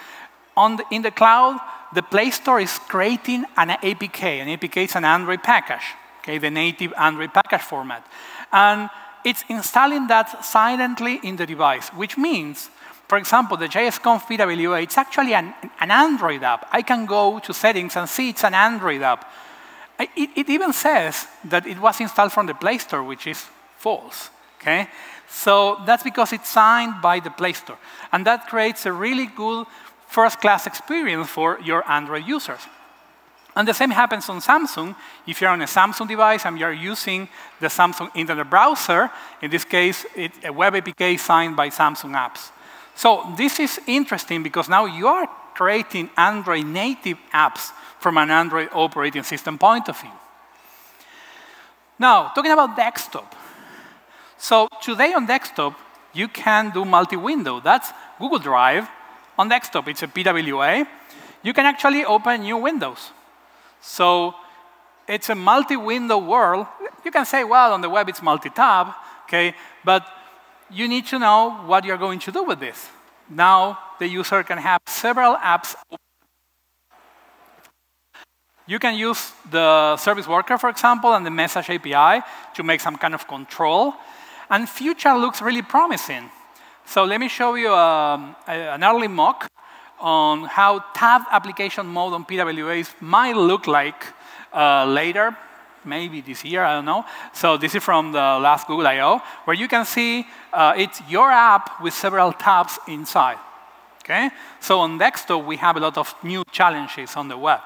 on 0.55 0.77
the, 0.77 0.85
in 0.91 1.01
the 1.01 1.11
cloud, 1.11 1.59
the 1.93 2.01
Play 2.01 2.31
Store 2.31 2.59
is 2.59 2.79
creating 2.79 3.45
an 3.57 3.69
APK. 3.69 4.41
An 4.41 4.47
APK 4.47 4.85
is 4.85 4.95
an 4.95 5.05
Android 5.05 5.43
package, 5.43 5.83
okay, 6.19 6.37
the 6.37 6.49
native 6.49 6.93
Android 6.97 7.33
package 7.33 7.61
format. 7.61 8.05
And 8.51 8.89
it's 9.23 9.43
installing 9.49 10.07
that 10.07 10.43
silently 10.43 11.19
in 11.23 11.35
the 11.35 11.45
device, 11.45 11.89
which 11.89 12.17
means, 12.17 12.69
for 13.07 13.17
example, 13.17 13.57
the 13.57 13.67
JSConf 13.67 14.21
PWA, 14.23 14.83
it's 14.83 14.97
actually 14.97 15.33
an, 15.33 15.53
an 15.79 15.91
Android 15.91 16.43
app. 16.43 16.67
I 16.71 16.81
can 16.81 17.05
go 17.05 17.39
to 17.39 17.53
settings 17.53 17.95
and 17.95 18.09
see 18.09 18.29
it's 18.29 18.43
an 18.43 18.53
Android 18.53 19.01
app. 19.01 19.31
It, 19.99 20.29
it 20.35 20.49
even 20.49 20.73
says 20.73 21.27
that 21.45 21.67
it 21.67 21.79
was 21.79 21.99
installed 22.01 22.31
from 22.31 22.47
the 22.47 22.55
Play 22.55 22.77
Store, 22.79 23.03
which 23.03 23.27
is 23.27 23.45
false. 23.77 24.29
Okay? 24.59 24.87
So 25.29 25.79
that's 25.85 26.03
because 26.03 26.33
it's 26.33 26.49
signed 26.49 27.01
by 27.01 27.19
the 27.19 27.29
Play 27.29 27.53
Store. 27.53 27.77
And 28.11 28.25
that 28.25 28.47
creates 28.47 28.85
a 28.85 28.91
really 28.91 29.27
good 29.27 29.67
first-class 30.11 30.67
experience 30.67 31.29
for 31.29 31.57
your 31.63 31.89
Android 31.89 32.27
users. 32.27 32.59
And 33.55 33.65
the 33.65 33.73
same 33.73 33.91
happens 33.91 34.29
on 34.29 34.41
Samsung. 34.41 34.95
If 35.25 35.39
you're 35.39 35.49
on 35.49 35.61
a 35.61 35.65
Samsung 35.65 36.07
device 36.07 36.45
and 36.45 36.59
you're 36.59 36.73
using 36.73 37.29
the 37.61 37.67
Samsung 37.67 38.09
Internet 38.13 38.49
Browser, 38.49 39.09
in 39.41 39.49
this 39.49 39.63
case, 39.65 40.05
a 40.43 40.51
web 40.51 40.73
APK 40.73 41.17
signed 41.17 41.55
by 41.55 41.69
Samsung 41.69 42.11
apps. 42.11 42.51
So 42.95 43.33
this 43.37 43.59
is 43.59 43.79
interesting 43.87 44.43
because 44.43 44.67
now 44.69 44.85
you 44.85 45.07
are 45.07 45.27
creating 45.53 46.09
Android 46.17 46.65
native 46.65 47.17
apps 47.33 47.71
from 47.99 48.17
an 48.17 48.29
Android 48.31 48.69
operating 48.73 49.23
system 49.23 49.57
point 49.57 49.87
of 49.87 49.99
view. 49.99 50.11
Now, 51.99 52.31
talking 52.35 52.51
about 52.51 52.75
desktop. 52.75 53.35
So 54.37 54.67
today 54.81 55.13
on 55.13 55.25
desktop, 55.25 55.79
you 56.13 56.27
can 56.27 56.71
do 56.71 56.83
multi-window. 56.83 57.61
That's 57.61 57.93
Google 58.19 58.39
Drive, 58.39 58.89
on 59.41 59.49
desktop, 59.49 59.87
it's 59.87 60.03
a 60.03 60.07
PWA, 60.07 60.87
you 61.43 61.53
can 61.53 61.65
actually 61.65 62.05
open 62.05 62.41
new 62.41 62.57
windows. 62.57 63.11
So 63.81 64.35
it's 65.07 65.29
a 65.29 65.35
multi-window 65.35 66.19
world. 66.19 66.67
You 67.03 67.11
can 67.11 67.25
say, 67.25 67.43
well, 67.43 67.73
on 67.73 67.81
the 67.81 67.89
web 67.89 68.07
it's 68.07 68.21
multi-tab, 68.21 68.93
okay? 69.25 69.55
But 69.83 70.03
you 70.69 70.87
need 70.87 71.05
to 71.07 71.17
know 71.17 71.39
what 71.65 71.83
you're 71.85 71.97
going 71.97 72.19
to 72.19 72.31
do 72.31 72.43
with 72.43 72.59
this. 72.59 72.89
Now, 73.29 73.79
the 73.99 74.07
user 74.07 74.43
can 74.43 74.59
have 74.59 74.81
several 74.85 75.35
apps. 75.35 75.75
You 78.67 78.79
can 78.79 78.95
use 78.95 79.31
the 79.49 79.97
service 79.97 80.27
worker, 80.27 80.57
for 80.57 80.69
example, 80.69 81.13
and 81.13 81.25
the 81.25 81.31
message 81.31 81.69
API 81.69 82.23
to 82.55 82.63
make 82.63 82.79
some 82.79 82.97
kind 82.97 83.13
of 83.13 83.27
control. 83.27 83.93
And 84.49 84.69
future 84.69 85.15
looks 85.15 85.41
really 85.41 85.63
promising. 85.63 86.29
So 86.91 87.05
let 87.05 87.21
me 87.21 87.29
show 87.29 87.55
you 87.55 87.73
um, 87.73 88.35
an 88.47 88.83
early 88.83 89.07
mock 89.07 89.47
on 89.97 90.43
how 90.43 90.83
tab 90.93 91.21
application 91.31 91.87
mode 91.87 92.11
on 92.11 92.25
PWAs 92.25 92.93
might 92.99 93.37
look 93.37 93.65
like 93.65 94.07
uh, 94.53 94.85
later, 94.85 95.33
maybe 95.85 96.19
this 96.19 96.43
year, 96.43 96.65
I 96.65 96.73
don't 96.73 96.83
know. 96.83 97.05
So 97.31 97.55
this 97.55 97.75
is 97.75 97.81
from 97.81 98.11
the 98.11 98.19
last 98.19 98.67
Google 98.67 98.87
I.O., 98.87 99.21
where 99.45 99.55
you 99.55 99.69
can 99.69 99.85
see 99.85 100.27
uh, 100.51 100.73
it's 100.75 101.01
your 101.09 101.31
app 101.31 101.81
with 101.81 101.93
several 101.93 102.33
tabs 102.33 102.77
inside. 102.89 103.37
Okay? 104.03 104.29
So 104.59 104.79
on 104.79 104.97
desktop, 104.97 105.45
we 105.45 105.55
have 105.55 105.77
a 105.77 105.79
lot 105.79 105.97
of 105.97 106.13
new 106.23 106.43
challenges 106.51 107.15
on 107.15 107.29
the 107.29 107.37
web. 107.37 107.61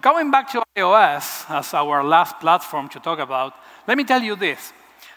Going 0.00 0.30
back 0.30 0.52
to 0.52 0.62
iOS 0.76 1.50
as 1.50 1.74
our 1.74 2.04
last 2.04 2.38
platform 2.38 2.88
to 2.90 3.00
talk 3.00 3.18
about, 3.18 3.54
let 3.88 3.98
me 3.98 4.04
tell 4.04 4.22
you 4.22 4.36
this. 4.36 4.72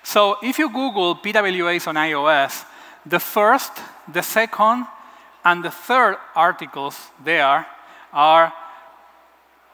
So 0.05 0.37
if 0.43 0.59
you 0.59 0.69
Google 0.69 1.15
PWAs 1.15 1.87
on 1.87 1.95
iOS, 1.95 2.63
the 3.07 3.19
first, 3.19 3.71
the 4.07 4.21
second, 4.21 4.85
and 5.43 5.63
the 5.63 5.71
third 5.71 6.17
articles 6.35 6.95
there 7.23 7.65
are 8.13 8.53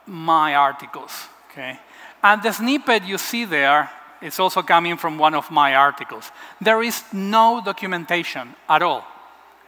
my 0.08 0.56
articles. 0.56 1.28
Okay? 1.50 1.78
And 2.24 2.42
the 2.42 2.54
snippet 2.54 3.04
you 3.04 3.18
see 3.18 3.44
there 3.44 3.90
is 4.22 4.40
also 4.40 4.62
coming 4.62 4.96
from 4.96 5.18
one 5.18 5.36
of 5.36 5.52
my 5.52 5.76
articles. 5.76 6.32
There 6.62 6.82
is 6.82 7.04
no 7.12 7.62
documentation 7.64 8.56
at 8.70 8.82
all 8.82 9.04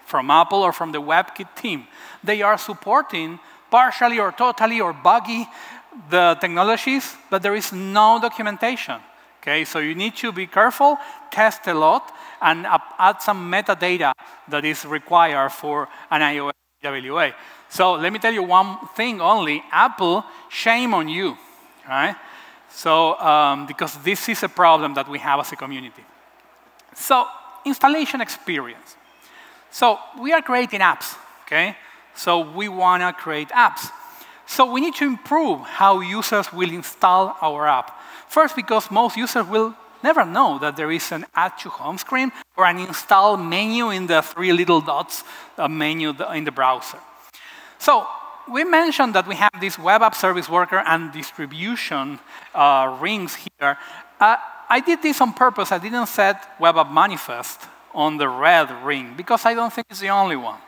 from 0.05 0.31
Apple 0.31 0.61
or 0.61 0.71
from 0.71 0.93
the 0.93 1.01
WebKit 1.01 1.55
team. 1.55 1.87
They 2.23 2.41
are 2.41 2.57
supporting 2.57 3.37
partially 3.69 4.17
or 4.17 4.31
totally 4.31 4.79
or 4.79 4.93
buggy 4.93 5.45
the 6.09 6.37
technologies, 6.39 7.17
but 7.29 7.41
there 7.41 7.55
is 7.55 7.73
no 7.73 8.19
documentation. 8.21 9.01
Okay, 9.43 9.65
so 9.65 9.79
you 9.79 9.93
need 9.93 10.15
to 10.15 10.31
be 10.31 10.47
careful, 10.47 10.97
test 11.29 11.67
a 11.67 11.73
lot, 11.73 12.13
and 12.41 12.65
add 12.97 13.21
some 13.21 13.51
metadata 13.51 14.13
that 14.47 14.63
is 14.63 14.85
required 14.85 15.51
for 15.51 15.89
an 16.09 16.21
iOS 16.21 16.53
PWA. 16.81 17.33
So 17.67 17.95
let 17.95 18.13
me 18.13 18.19
tell 18.19 18.31
you 18.31 18.43
one 18.43 18.77
thing 18.95 19.19
only. 19.19 19.61
Apple, 19.69 20.23
shame 20.47 20.93
on 20.93 21.09
you, 21.09 21.37
right? 21.89 22.15
So, 22.69 23.19
um, 23.19 23.67
because 23.67 23.97
this 23.97 24.29
is 24.29 24.43
a 24.43 24.49
problem 24.49 24.93
that 24.93 25.09
we 25.09 25.19
have 25.19 25.41
as 25.41 25.51
a 25.51 25.57
community. 25.57 26.05
So, 26.95 27.27
installation 27.65 28.21
experience. 28.21 28.95
So, 29.71 29.99
we 30.21 30.31
are 30.31 30.41
creating 30.41 30.79
apps, 30.79 31.17
okay? 31.43 31.75
So, 32.15 32.39
we 32.39 32.69
want 32.69 33.03
to 33.03 33.11
create 33.11 33.49
apps. 33.49 33.91
So, 34.45 34.71
we 34.71 34.81
need 34.81 34.95
to 34.95 35.05
improve 35.05 35.61
how 35.61 36.01
users 36.01 36.51
will 36.51 36.71
install 36.71 37.37
our 37.41 37.67
app. 37.67 37.99
First, 38.27 38.55
because 38.55 38.91
most 38.91 39.15
users 39.17 39.47
will 39.47 39.75
never 40.03 40.25
know 40.25 40.59
that 40.59 40.75
there 40.75 40.91
is 40.91 41.11
an 41.11 41.25
add 41.33 41.57
to 41.59 41.69
home 41.69 41.97
screen 41.97 42.31
or 42.57 42.65
an 42.65 42.77
install 42.77 43.37
menu 43.37 43.89
in 43.89 44.07
the 44.07 44.21
three 44.21 44.51
little 44.51 44.81
dots 44.81 45.23
menu 45.69 46.13
in 46.33 46.43
the 46.43 46.51
browser. 46.51 46.99
So 47.79 48.05
we 48.51 48.63
mentioned 48.63 49.15
that 49.15 49.27
we 49.27 49.35
have 49.35 49.51
this 49.59 49.79
web 49.79 50.01
app 50.01 50.15
service 50.15 50.49
worker 50.49 50.83
and 50.85 51.11
distribution 51.11 52.19
uh, 52.53 52.97
rings 53.01 53.35
here. 53.35 53.77
Uh, 54.19 54.37
I 54.69 54.81
did 54.81 55.01
this 55.01 55.21
on 55.21 55.33
purpose. 55.33 55.71
I 55.71 55.77
didn't 55.77 56.07
set 56.07 56.59
web 56.59 56.75
app 56.75 56.91
manifest 56.91 57.61
on 57.93 58.17
the 58.17 58.27
red 58.27 58.71
ring 58.83 59.13
because 59.15 59.45
I 59.45 59.53
don't 59.53 59.71
think 59.71 59.87
it's 59.89 59.99
the 59.99 60.09
only 60.09 60.35
one. 60.35 60.59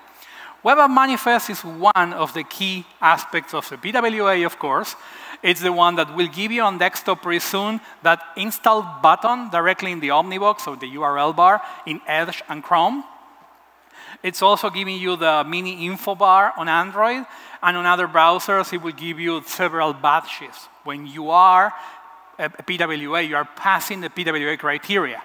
Web 0.65 0.79
App 0.79 0.89
Manifest 0.89 1.51
is 1.51 1.63
one 1.63 2.11
of 2.13 2.33
the 2.33 2.43
key 2.43 2.85
aspects 2.99 3.53
of 3.53 3.69
the 3.69 3.77
PWA, 3.77 4.43
of 4.47 4.57
course. 4.57 4.95
It's 5.43 5.61
the 5.61 5.71
one 5.71 5.93
that 5.97 6.15
will 6.15 6.27
give 6.27 6.51
you 6.51 6.63
on 6.63 6.79
desktop 6.79 7.21
pretty 7.21 7.41
soon 7.41 7.79
that 8.01 8.19
install 8.35 8.81
button 9.03 9.51
directly 9.51 9.91
in 9.91 9.99
the 9.99 10.07
Omnibox 10.07 10.65
or 10.65 10.75
the 10.75 10.87
URL 10.87 11.35
bar 11.35 11.61
in 11.85 12.01
Edge 12.07 12.41
and 12.49 12.63
Chrome. 12.63 13.03
It's 14.23 14.41
also 14.41 14.71
giving 14.71 14.97
you 14.97 15.15
the 15.15 15.43
mini 15.47 15.85
info 15.85 16.15
bar 16.15 16.51
on 16.57 16.67
Android, 16.67 17.27
and 17.61 17.77
on 17.77 17.85
other 17.85 18.07
browsers, 18.07 18.73
it 18.73 18.81
will 18.81 18.91
give 18.91 19.19
you 19.19 19.43
several 19.45 19.93
badges. 19.93 20.67
When 20.83 21.05
you 21.05 21.29
are 21.29 21.73
a 22.39 22.49
PWA, 22.49 23.27
you 23.27 23.35
are 23.35 23.47
passing 23.55 24.01
the 24.01 24.09
PWA 24.09 24.57
criteria. 24.57 25.21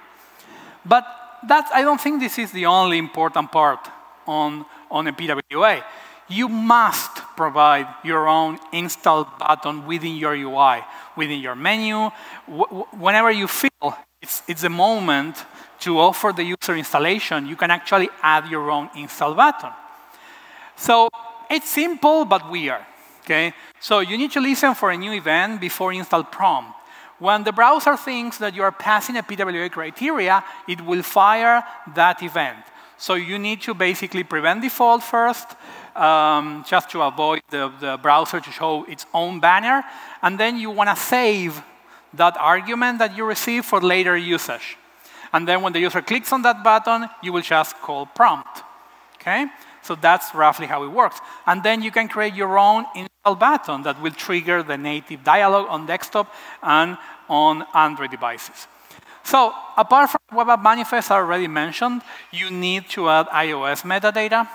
But 0.84 1.06
that, 1.48 1.70
I 1.72 1.80
don't 1.80 1.98
think 1.98 2.20
this 2.20 2.38
is 2.38 2.52
the 2.52 2.66
only 2.66 2.98
important 2.98 3.50
part 3.50 3.88
on 4.26 4.66
on 4.90 5.06
a 5.06 5.12
PWA, 5.12 5.82
you 6.28 6.48
must 6.48 7.16
provide 7.36 7.88
your 8.04 8.28
own 8.28 8.58
install 8.72 9.24
button 9.38 9.86
within 9.86 10.16
your 10.16 10.34
UI, 10.34 10.82
within 11.16 11.40
your 11.40 11.56
menu. 11.56 12.10
whenever 12.46 13.30
you 13.30 13.48
feel 13.48 13.96
it's, 14.22 14.42
it's 14.46 14.62
the 14.62 14.70
moment 14.70 15.44
to 15.80 15.98
offer 15.98 16.32
the 16.34 16.44
user 16.44 16.76
installation, 16.76 17.46
you 17.46 17.56
can 17.56 17.70
actually 17.70 18.08
add 18.22 18.48
your 18.48 18.70
own 18.70 18.90
install 18.96 19.34
button. 19.34 19.70
So 20.76 21.08
it's 21.50 21.68
simple 21.68 22.24
but 22.24 22.50
weird. 22.50 22.84
Okay? 23.24 23.52
So 23.80 24.00
you 24.00 24.16
need 24.16 24.30
to 24.32 24.40
listen 24.40 24.74
for 24.74 24.90
a 24.90 24.96
new 24.96 25.12
event 25.12 25.60
before 25.60 25.92
install 25.92 26.24
prompt. 26.24 26.72
When 27.18 27.44
the 27.44 27.52
browser 27.52 27.96
thinks 27.96 28.38
that 28.38 28.54
you 28.54 28.62
are 28.62 28.72
passing 28.72 29.16
a 29.16 29.22
PWA 29.22 29.70
criteria, 29.70 30.42
it 30.66 30.80
will 30.80 31.02
fire 31.02 31.62
that 31.94 32.22
event. 32.22 32.64
So 33.00 33.14
you 33.14 33.38
need 33.38 33.62
to 33.62 33.72
basically 33.72 34.24
prevent 34.24 34.60
default 34.60 35.02
first, 35.02 35.56
um, 35.96 36.62
just 36.68 36.90
to 36.90 37.00
avoid 37.00 37.40
the, 37.48 37.72
the 37.80 37.96
browser 37.96 38.40
to 38.40 38.50
show 38.50 38.84
its 38.84 39.06
own 39.14 39.40
banner. 39.40 39.82
And 40.20 40.38
then 40.38 40.58
you 40.58 40.70
want 40.70 40.90
to 40.90 40.96
save 40.96 41.62
that 42.12 42.36
argument 42.36 42.98
that 42.98 43.16
you 43.16 43.24
receive 43.24 43.64
for 43.64 43.80
later 43.80 44.18
usage. 44.18 44.76
And 45.32 45.48
then 45.48 45.62
when 45.62 45.72
the 45.72 45.80
user 45.80 46.02
clicks 46.02 46.30
on 46.30 46.42
that 46.42 46.62
button, 46.62 47.08
you 47.22 47.32
will 47.32 47.40
just 47.40 47.74
call 47.76 48.04
prompt. 48.04 48.62
Okay? 49.14 49.46
So 49.80 49.94
that's 49.94 50.34
roughly 50.34 50.66
how 50.66 50.84
it 50.84 50.88
works. 50.88 51.20
And 51.46 51.62
then 51.62 51.80
you 51.80 51.90
can 51.90 52.06
create 52.06 52.34
your 52.34 52.58
own 52.58 52.84
install 52.94 53.34
button 53.34 53.82
that 53.84 54.02
will 54.02 54.12
trigger 54.12 54.62
the 54.62 54.76
native 54.76 55.24
dialog 55.24 55.68
on 55.70 55.86
desktop 55.86 56.34
and 56.62 56.98
on 57.30 57.64
Android 57.74 58.10
devices. 58.10 58.66
So 59.24 59.52
apart 59.76 60.10
from 60.10 60.20
Web 60.32 60.48
App 60.48 60.62
Manifest 60.62 61.10
I 61.10 61.16
already 61.16 61.48
mentioned, 61.48 62.02
you 62.32 62.50
need 62.50 62.88
to 62.90 63.08
add 63.08 63.26
iOS 63.28 63.82
metadata. 63.82 64.48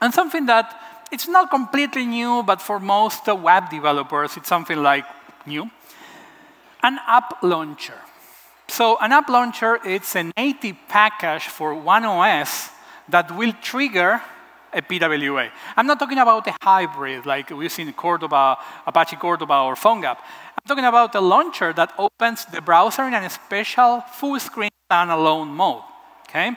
And 0.00 0.12
something 0.12 0.46
that 0.46 0.80
it's 1.12 1.28
not 1.28 1.50
completely 1.50 2.06
new, 2.06 2.42
but 2.42 2.60
for 2.60 2.80
most 2.80 3.26
web 3.26 3.70
developers, 3.70 4.36
it's 4.36 4.48
something 4.48 4.82
like 4.82 5.04
new. 5.46 5.70
An 6.82 6.98
app 7.06 7.42
launcher. 7.42 8.00
So 8.68 8.98
an 9.00 9.12
app 9.12 9.28
launcher, 9.28 9.78
it's 9.84 10.16
a 10.16 10.30
native 10.36 10.76
package 10.88 11.44
for 11.44 11.74
one 11.74 12.04
OS 12.04 12.70
that 13.08 13.36
will 13.36 13.52
trigger 13.62 14.20
a 14.72 14.82
PWA. 14.82 15.50
I'm 15.76 15.86
not 15.86 15.98
talking 15.98 16.18
about 16.18 16.46
a 16.48 16.54
hybrid 16.60 17.26
like 17.26 17.50
we've 17.50 17.70
seen 17.70 17.92
Cordova, 17.92 18.56
Apache 18.86 19.16
Cordova, 19.16 19.60
or 19.60 19.74
PhoneGap. 19.76 20.18
I'm 20.64 20.76
talking 20.76 20.86
about 20.86 21.14
a 21.14 21.20
launcher 21.20 21.74
that 21.74 21.92
opens 21.98 22.46
the 22.46 22.62
browser 22.62 23.02
in 23.02 23.12
a 23.12 23.28
special 23.28 24.00
full 24.00 24.40
screen 24.40 24.70
standalone 24.90 25.48
mode. 25.48 25.82
Okay? 26.26 26.52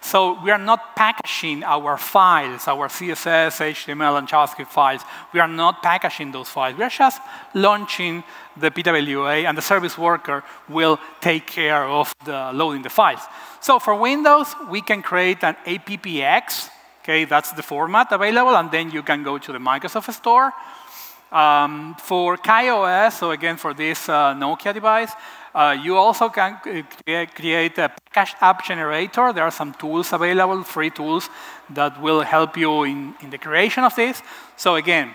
So 0.00 0.42
we 0.42 0.50
are 0.50 0.58
not 0.58 0.96
packaging 0.96 1.62
our 1.62 1.96
files, 1.96 2.66
our 2.66 2.88
CSS, 2.88 3.60
HTML, 3.60 4.18
and 4.18 4.26
JavaScript 4.26 4.72
files. 4.72 5.02
We 5.32 5.38
are 5.38 5.46
not 5.46 5.84
packaging 5.84 6.32
those 6.32 6.48
files. 6.48 6.76
We 6.76 6.82
are 6.82 6.90
just 6.90 7.22
launching 7.54 8.24
the 8.56 8.72
PWA, 8.72 9.44
and 9.44 9.56
the 9.56 9.62
service 9.62 9.96
worker 9.96 10.42
will 10.68 10.98
take 11.20 11.46
care 11.46 11.84
of 11.84 12.12
the 12.24 12.50
loading 12.52 12.82
the 12.82 12.90
files. 12.90 13.20
So 13.60 13.78
for 13.78 13.94
Windows, 13.94 14.52
we 14.68 14.80
can 14.80 15.00
create 15.00 15.44
an 15.44 15.54
APPX 15.64 16.70
Okay, 17.04 17.26
that's 17.26 17.52
the 17.52 17.62
format 17.62 18.10
available, 18.12 18.56
and 18.56 18.70
then 18.70 18.90
you 18.90 19.02
can 19.02 19.22
go 19.22 19.36
to 19.36 19.52
the 19.52 19.58
Microsoft 19.58 20.10
Store. 20.14 20.54
Um, 21.34 21.96
for 21.98 22.36
KaiOS, 22.36 23.18
so 23.18 23.32
again 23.32 23.56
for 23.56 23.74
this 23.74 24.08
uh, 24.08 24.34
Nokia 24.34 24.72
device, 24.72 25.10
uh, 25.52 25.76
you 25.82 25.96
also 25.96 26.28
can 26.28 26.60
create 26.62 27.76
a 27.78 27.88
packaged 27.88 28.36
app 28.40 28.64
generator. 28.64 29.32
There 29.32 29.42
are 29.42 29.50
some 29.50 29.74
tools 29.74 30.12
available, 30.12 30.62
free 30.62 30.90
tools, 30.90 31.28
that 31.70 32.00
will 32.00 32.20
help 32.20 32.56
you 32.56 32.84
in, 32.84 33.14
in 33.20 33.30
the 33.30 33.38
creation 33.38 33.82
of 33.82 33.96
this. 33.96 34.22
So 34.56 34.76
again, 34.76 35.12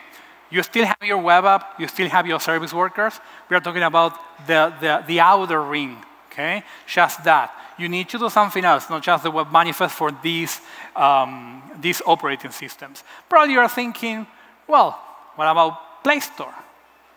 you 0.50 0.62
still 0.64 0.86
have 0.86 0.98
your 1.02 1.20
web 1.20 1.46
app, 1.46 1.80
you 1.80 1.88
still 1.88 2.10
have 2.10 2.28
your 2.28 2.42
service 2.42 2.74
workers. 2.74 3.20
We 3.50 3.56
are 3.56 3.62
talking 3.62 3.84
about 3.84 4.14
the, 4.46 4.74
the, 4.82 5.04
the 5.08 5.20
outer 5.22 5.62
ring, 5.62 6.04
okay? 6.32 6.64
Just 6.86 7.24
that 7.24 7.54
you 7.78 7.88
need 7.88 8.10
to 8.10 8.20
do 8.20 8.30
something 8.30 8.66
else, 8.66 8.90
not 8.90 9.04
just 9.04 9.24
the 9.24 9.32
web 9.32 9.54
manifest 9.54 9.96
for 9.96 10.12
these, 10.22 10.60
um, 10.98 11.64
these 11.80 12.02
operating 12.06 12.52
systems. 12.52 13.06
Probably 13.30 13.54
you 13.54 13.60
are 13.62 13.70
thinking, 13.70 14.28
well, 14.68 15.00
what 15.36 15.48
about 15.48 15.89
Play 16.04 16.20
Store? 16.20 16.54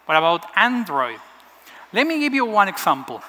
What 0.06 0.16
about 0.16 0.46
Android? 0.56 1.18
Let 1.92 2.06
me 2.06 2.20
give 2.20 2.34
you 2.34 2.44
one 2.46 2.68
example. 2.68 3.22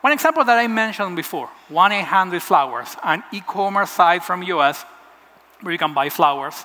One 0.00 0.12
example 0.12 0.44
that 0.44 0.58
I 0.58 0.66
mentioned 0.68 1.16
before, 1.16 1.48
1-800-Flowers, 1.70 2.96
an 3.02 3.24
e-commerce 3.32 3.90
site 3.90 4.22
from 4.22 4.42
US 4.42 4.84
where 5.60 5.72
you 5.72 5.78
can 5.78 5.94
buy 5.94 6.08
flowers. 6.08 6.64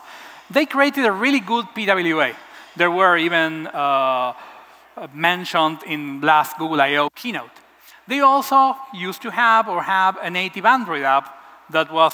They 0.50 0.66
created 0.66 1.06
a 1.06 1.12
really 1.12 1.40
good 1.40 1.66
PWA. 1.74 2.36
There 2.76 2.92
were 2.92 3.18
even 3.18 3.68
uh, 3.68 4.34
mentioned 5.14 5.80
in 5.88 6.22
last 6.22 6.58
Google 6.58 6.82
I.O. 6.82 7.10
keynote. 7.16 7.52
They 8.08 8.20
also 8.20 8.76
used 8.94 9.22
to 9.22 9.32
have 9.32 9.70
or 9.70 9.82
have 9.82 10.18
a 10.22 10.30
native 10.30 10.66
Android 10.66 11.04
app 11.04 11.38
that 11.70 11.92
was 11.92 12.14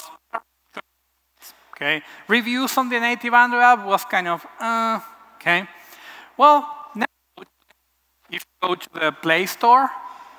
okay. 1.74 2.04
Reviews 2.28 2.78
on 2.78 2.90
the 2.90 3.00
native 3.00 3.34
Android 3.34 3.64
app 3.64 3.86
was 3.86 4.06
kind 4.06 4.28
of 4.28 4.46
uh, 4.60 5.00
okay. 5.36 5.68
Well, 6.38 6.70
now 6.94 7.06
if 8.30 8.46
you 8.46 8.68
go 8.68 8.76
to 8.76 8.90
the 8.94 9.12
Play 9.12 9.48
Store 9.48 9.90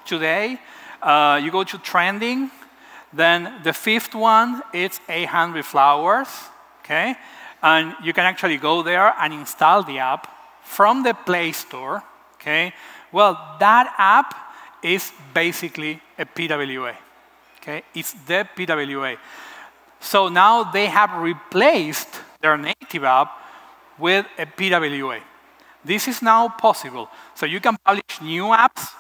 today, 0.07 0.61
uh, 1.03 1.41
you 1.43 1.51
go 1.51 1.65
to 1.65 1.79
trending, 1.79 2.51
then 3.13 3.53
the 3.65 3.73
fifth 3.73 4.15
one 4.15 4.63
is 4.73 5.01
800 5.09 5.65
flowers, 5.65 6.29
okay? 6.85 7.17
And 7.63 7.95
you 8.05 8.13
can 8.13 8.27
actually 8.27 8.59
go 8.59 8.83
there 8.83 9.13
and 9.19 9.35
install 9.35 9.83
the 9.83 9.99
app 9.99 10.29
from 10.63 11.03
the 11.03 11.15
Play 11.15 11.51
Store, 11.51 12.05
okay? 12.35 12.73
Well, 13.11 13.57
that 13.59 13.93
app 13.99 14.35
is 14.85 15.11
basically 15.35 16.01
a 16.17 16.25
PWA, 16.27 16.95
okay? 17.61 17.83
It's 17.93 18.13
the 18.13 18.47
PWA. 18.57 19.17
So 19.99 20.29
now 20.29 20.63
they 20.71 20.87
have 20.87 21.13
replaced 21.21 22.21
their 22.41 22.57
native 22.57 23.03
app 23.03 23.33
with 23.99 24.27
a 24.39 24.47
PWA. 24.47 25.21
This 25.89 26.07
is 26.07 26.21
now 26.21 26.51
possible. 26.51 27.09
So 27.35 27.47
you 27.47 27.61
can 27.61 27.79
publish 27.83 28.21
new 28.21 28.45
apps 28.45 28.93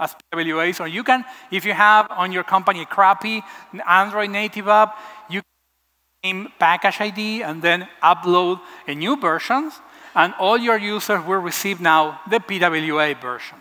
as 0.00 0.16
PWAs, 0.32 0.80
or 0.80 0.88
you 0.88 1.04
can, 1.04 1.24
if 1.52 1.64
you 1.64 1.72
have 1.72 2.10
on 2.10 2.32
your 2.32 2.42
company 2.42 2.84
crappy 2.84 3.40
Android 3.86 4.30
native 4.30 4.66
app, 4.66 4.98
you 5.30 5.42
can 5.42 6.34
name 6.34 6.52
package 6.58 7.00
ID 7.00 7.44
and 7.44 7.62
then 7.62 7.86
upload 8.02 8.60
a 8.88 8.94
new 8.96 9.16
version, 9.16 9.70
and 10.16 10.34
all 10.40 10.58
your 10.58 10.76
users 10.76 11.24
will 11.24 11.38
receive 11.38 11.80
now 11.80 12.20
the 12.28 12.40
PWA 12.40 13.14
version. 13.20 13.58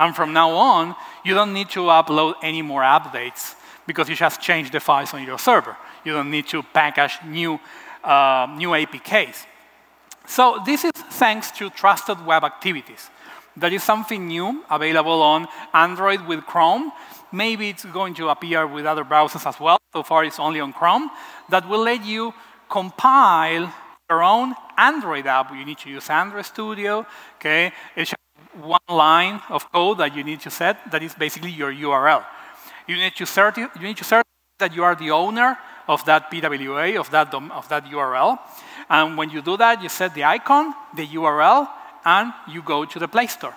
And 0.00 0.16
from 0.16 0.32
now 0.32 0.50
on, 0.50 0.96
you 1.24 1.34
don't 1.34 1.52
need 1.52 1.70
to 1.70 1.82
upload 2.00 2.34
any 2.42 2.62
more 2.62 2.82
updates 2.82 3.54
because 3.86 4.08
you 4.08 4.16
just 4.16 4.40
change 4.40 4.72
the 4.72 4.80
files 4.80 5.14
on 5.14 5.22
your 5.22 5.38
server. 5.38 5.76
You 6.04 6.14
don't 6.14 6.32
need 6.32 6.48
to 6.48 6.64
package 6.64 7.18
new, 7.24 7.60
uh, 8.02 8.48
new 8.56 8.70
APKs. 8.70 9.46
So 10.26 10.60
this 10.66 10.84
is 10.84 10.92
thanks 11.18 11.50
to 11.50 11.68
trusted 11.70 12.24
web 12.24 12.44
activities. 12.44 13.10
That 13.56 13.72
is 13.72 13.82
something 13.82 14.28
new 14.28 14.64
available 14.70 15.20
on 15.20 15.48
Android 15.74 16.26
with 16.26 16.46
Chrome. 16.46 16.92
Maybe 17.32 17.68
it's 17.70 17.84
going 17.84 18.14
to 18.14 18.28
appear 18.28 18.66
with 18.66 18.86
other 18.86 19.04
browsers 19.04 19.44
as 19.46 19.58
well. 19.58 19.78
So 19.92 20.02
far, 20.02 20.24
it's 20.24 20.38
only 20.38 20.60
on 20.60 20.72
Chrome. 20.72 21.10
That 21.48 21.68
will 21.68 21.82
let 21.82 22.04
you 22.04 22.32
compile 22.70 23.72
your 24.08 24.22
own 24.22 24.54
Android 24.76 25.26
app. 25.26 25.52
You 25.52 25.64
need 25.64 25.78
to 25.78 25.90
use 25.90 26.08
Android 26.08 26.44
Studio. 26.44 27.04
Okay, 27.36 27.72
it's 27.96 28.14
one 28.54 28.80
line 28.88 29.40
of 29.50 29.70
code 29.72 29.98
that 29.98 30.14
you 30.14 30.22
need 30.22 30.40
to 30.40 30.50
set. 30.50 30.90
That 30.90 31.02
is 31.02 31.14
basically 31.14 31.50
your 31.50 31.72
URL. 31.72 32.24
You 32.86 32.96
need 32.96 33.16
to 33.16 33.24
cert 33.24 33.56
you 33.56 33.82
need 33.82 33.96
to 33.96 34.04
cert 34.04 34.22
that 34.58 34.74
you 34.74 34.84
are 34.84 34.94
the 34.94 35.10
owner 35.10 35.58
of 35.88 36.04
that 36.04 36.30
PWA 36.30 36.98
of 36.98 37.10
that 37.10 37.34
of 37.34 37.68
that 37.68 37.84
URL. 37.86 38.38
And 38.88 39.18
when 39.18 39.30
you 39.30 39.42
do 39.42 39.56
that, 39.56 39.82
you 39.82 39.88
set 39.88 40.14
the 40.14 40.24
icon, 40.24 40.74
the 40.94 41.06
URL, 41.06 41.68
and 42.04 42.32
you 42.48 42.62
go 42.62 42.84
to 42.84 42.98
the 42.98 43.08
Play 43.08 43.26
Store. 43.26 43.54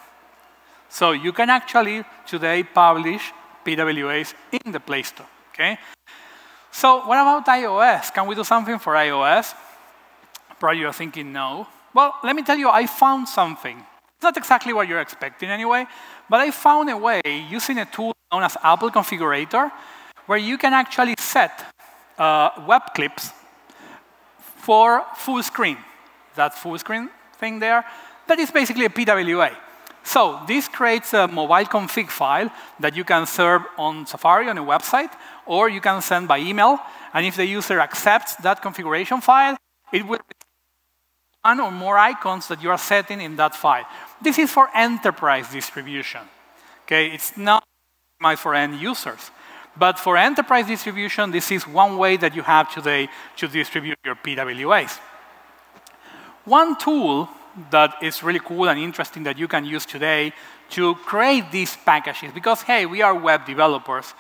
So 0.90 1.12
you 1.12 1.32
can 1.32 1.50
actually 1.50 2.04
today 2.28 2.64
publish 2.64 3.32
PWAs 3.66 4.34
in 4.52 4.72
the 4.72 4.80
Play 4.80 5.04
Store, 5.04 5.28
okay? 5.54 5.78
So 6.72 7.06
what 7.06 7.18
about 7.18 7.46
iOS? 7.46 8.14
Can 8.14 8.28
we 8.28 8.36
do 8.36 8.44
something 8.44 8.80
for 8.80 8.94
iOS? 8.94 9.54
Probably 10.60 10.80
you're 10.80 10.94
thinking 10.94 11.32
no. 11.32 11.68
Well, 11.94 12.16
let 12.24 12.36
me 12.36 12.44
tell 12.44 12.58
you, 12.58 12.70
I 12.70 12.88
found 12.88 13.28
something. 13.28 13.78
It's 14.16 14.24
not 14.24 14.38
exactly 14.38 14.74
what 14.74 14.88
you're 14.88 15.02
expecting 15.02 15.50
anyway, 15.50 15.86
but 16.30 16.42
I 16.42 16.52
found 16.52 16.90
a 16.90 16.98
way 16.98 17.22
using 17.50 17.80
a 17.80 17.86
tool 17.86 18.14
known 18.32 18.44
as 18.44 18.58
Apple 18.64 18.92
Configurator 18.92 19.72
where 20.26 20.38
you 20.38 20.58
can 20.58 20.74
actually 20.74 21.16
set 21.20 21.66
uh, 22.18 22.50
web 22.68 22.94
clips 22.94 23.32
for 24.62 25.04
full 25.16 25.44
screen. 25.44 25.78
That 26.36 26.58
full 26.58 26.78
screen 26.78 27.10
thing 27.38 27.60
there, 27.60 27.84
that 28.28 28.40
is 28.40 28.52
basically 28.52 28.86
a 28.86 28.90
PWA. 28.90 29.56
So 30.04 30.40
this 30.48 30.68
creates 30.68 31.14
a 31.14 31.28
mobile 31.28 31.66
config 31.66 32.10
file 32.10 32.50
that 32.80 32.96
you 32.96 33.04
can 33.04 33.26
serve 33.26 33.62
on 33.78 34.06
Safari 34.06 34.50
on 34.50 34.58
a 34.58 34.64
website, 34.64 35.12
or 35.46 35.70
you 35.70 35.82
can 35.82 36.02
send 36.02 36.28
by 36.28 36.40
email. 36.40 36.80
And 37.14 37.26
if 37.26 37.36
the 37.36 37.46
user 37.46 37.80
accepts 37.80 38.36
that 38.38 38.62
configuration 38.62 39.22
file, 39.22 39.58
it 39.92 40.06
will 40.08 40.20
one 41.44 41.60
or 41.60 41.72
more 41.72 41.98
icons 41.98 42.48
that 42.48 42.62
you 42.62 42.70
are 42.70 42.78
setting 42.78 43.20
in 43.20 43.36
that 43.36 43.56
file. 43.56 43.86
This 44.22 44.38
is 44.38 44.52
for 44.52 44.70
enterprise 44.76 45.52
distribution. 45.52 46.22
Okay, 46.84 47.08
it's 47.08 47.36
not 47.36 47.64
for 48.38 48.54
end 48.54 48.80
users. 48.80 49.32
But 49.78 49.98
for 49.98 50.18
enterprise 50.18 50.68
distribution, 50.68 51.32
this 51.32 51.52
is 51.52 51.68
one 51.68 51.98
way 51.98 52.18
that 52.18 52.36
you 52.36 52.42
have 52.42 52.74
today 52.74 53.10
to 53.38 53.48
distribute 53.48 53.98
your 54.04 54.16
PWAs. 54.16 55.00
One 56.46 56.78
tool 56.78 57.30
that 57.70 57.96
is 58.02 58.24
really 58.24 58.40
cool 58.40 58.70
and 58.70 58.80
interesting 58.80 59.24
that 59.24 59.38
you 59.38 59.48
can 59.48 59.66
use 59.66 59.86
today 59.86 60.34
to 60.72 60.96
create 60.96 61.52
these 61.52 61.76
packages. 61.76 62.32
Because, 62.34 62.62
hey, 62.62 62.86
we 62.86 63.02
are 63.02 63.14
web 63.14 63.46
developers. 63.46 64.14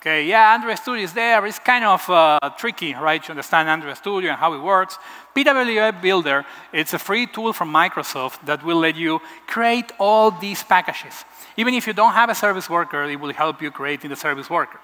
Okay, 0.00 0.26
yeah, 0.26 0.54
Android 0.54 0.78
Studio 0.78 1.02
is 1.02 1.12
there. 1.12 1.44
It's 1.44 1.58
kind 1.58 1.84
of 1.84 2.08
uh, 2.08 2.38
tricky, 2.56 2.94
right, 2.94 3.22
to 3.24 3.30
understand 3.30 3.68
Android 3.68 3.96
Studio 3.96 4.30
and 4.30 4.38
how 4.38 4.52
it 4.54 4.60
works. 4.60 4.96
PWA 5.34 6.00
Builder, 6.00 6.44
it's 6.72 6.94
a 6.94 6.98
free 6.98 7.26
tool 7.26 7.52
from 7.52 7.72
Microsoft 7.72 8.46
that 8.46 8.62
will 8.62 8.78
let 8.78 8.94
you 8.96 9.20
create 9.48 9.90
all 9.98 10.30
these 10.30 10.62
packages. 10.62 11.24
Even 11.56 11.74
if 11.74 11.86
you 11.86 11.92
don't 11.92 12.12
have 12.12 12.30
a 12.30 12.34
service 12.34 12.70
worker, 12.70 13.04
it 13.04 13.18
will 13.18 13.32
help 13.32 13.60
you 13.60 13.72
creating 13.72 14.10
the 14.10 14.16
service 14.16 14.48
worker. 14.48 14.78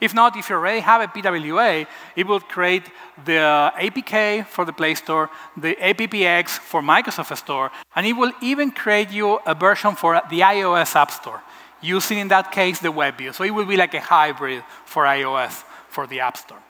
If 0.00 0.14
not, 0.14 0.36
if 0.36 0.48
you 0.48 0.56
already 0.56 0.80
have 0.80 1.00
a 1.00 1.06
PWA, 1.08 1.86
it 2.14 2.26
will 2.26 2.40
create 2.40 2.84
the 3.24 3.72
APK 3.76 4.46
for 4.46 4.64
the 4.64 4.72
Play 4.72 4.94
Store, 4.94 5.30
the 5.56 5.74
APPX 5.76 6.50
for 6.50 6.82
Microsoft 6.82 7.36
Store, 7.36 7.70
and 7.94 8.06
it 8.06 8.12
will 8.12 8.32
even 8.42 8.70
create 8.70 9.10
you 9.10 9.38
a 9.46 9.54
version 9.54 9.94
for 9.94 10.20
the 10.30 10.40
iOS 10.40 10.94
App 10.94 11.10
Store, 11.10 11.42
using 11.80 12.18
in 12.18 12.28
that 12.28 12.52
case 12.52 12.78
the 12.78 12.92
web 12.92 13.16
view. 13.16 13.32
So 13.32 13.44
it 13.44 13.50
will 13.50 13.64
be 13.64 13.76
like 13.76 13.94
a 13.94 14.00
hybrid 14.00 14.62
for 14.84 15.04
iOS 15.04 15.64
for 15.88 16.06
the 16.06 16.20
App 16.20 16.36
Store. 16.36 16.62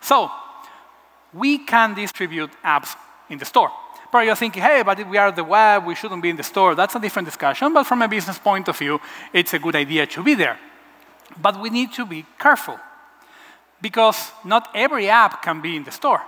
So 0.00 0.30
we 1.32 1.58
can 1.58 1.94
distribute 1.94 2.50
apps 2.64 2.96
in 3.28 3.38
the 3.38 3.44
store. 3.44 3.70
Probably 4.10 4.26
you're 4.26 4.36
thinking, 4.36 4.62
hey, 4.62 4.82
but 4.84 4.98
if 4.98 5.08
we 5.08 5.18
are 5.18 5.32
the 5.32 5.44
web, 5.44 5.84
we 5.84 5.94
shouldn't 5.94 6.22
be 6.22 6.30
in 6.30 6.36
the 6.36 6.42
store. 6.42 6.74
That's 6.74 6.94
a 6.94 7.00
different 7.00 7.26
discussion, 7.26 7.72
but 7.72 7.84
from 7.84 8.02
a 8.02 8.08
business 8.08 8.38
point 8.38 8.68
of 8.68 8.78
view, 8.78 9.00
it's 9.32 9.52
a 9.52 9.58
good 9.58 9.74
idea 9.74 10.06
to 10.06 10.22
be 10.22 10.34
there. 10.34 10.58
But 11.40 11.60
we 11.60 11.70
need 11.70 11.92
to 11.94 12.06
be 12.06 12.24
careful 12.38 12.78
because 13.80 14.32
not 14.44 14.68
every 14.74 15.08
app 15.08 15.42
can 15.42 15.60
be 15.60 15.76
in 15.76 15.84
the 15.84 15.90
store. 15.90 16.22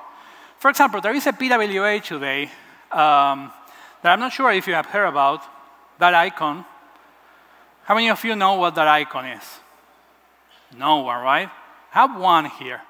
For 0.58 0.70
example, 0.70 1.00
there 1.00 1.14
is 1.14 1.26
a 1.26 1.32
PWA 1.32 2.02
today 2.02 2.44
um, 2.90 3.52
that 4.02 4.12
I'm 4.12 4.20
not 4.20 4.32
sure 4.32 4.50
if 4.52 4.66
you 4.66 4.74
have 4.74 4.86
heard 4.86 5.06
about, 5.06 5.42
that 5.98 6.14
icon. 6.14 6.64
How 7.84 7.94
many 7.94 8.10
of 8.10 8.22
you 8.24 8.34
know 8.36 8.54
what 8.54 8.74
that 8.74 8.88
icon 8.88 9.26
is? 9.26 9.44
No 10.76 10.98
one, 10.98 11.22
right? 11.22 11.48
I 11.94 12.00
have 12.00 12.20
one 12.20 12.46
here. 12.46 12.82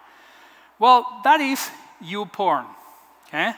Well, 0.78 1.20
that 1.24 1.40
is 1.40 1.70
YouPorn, 2.02 2.66
okay? 3.26 3.52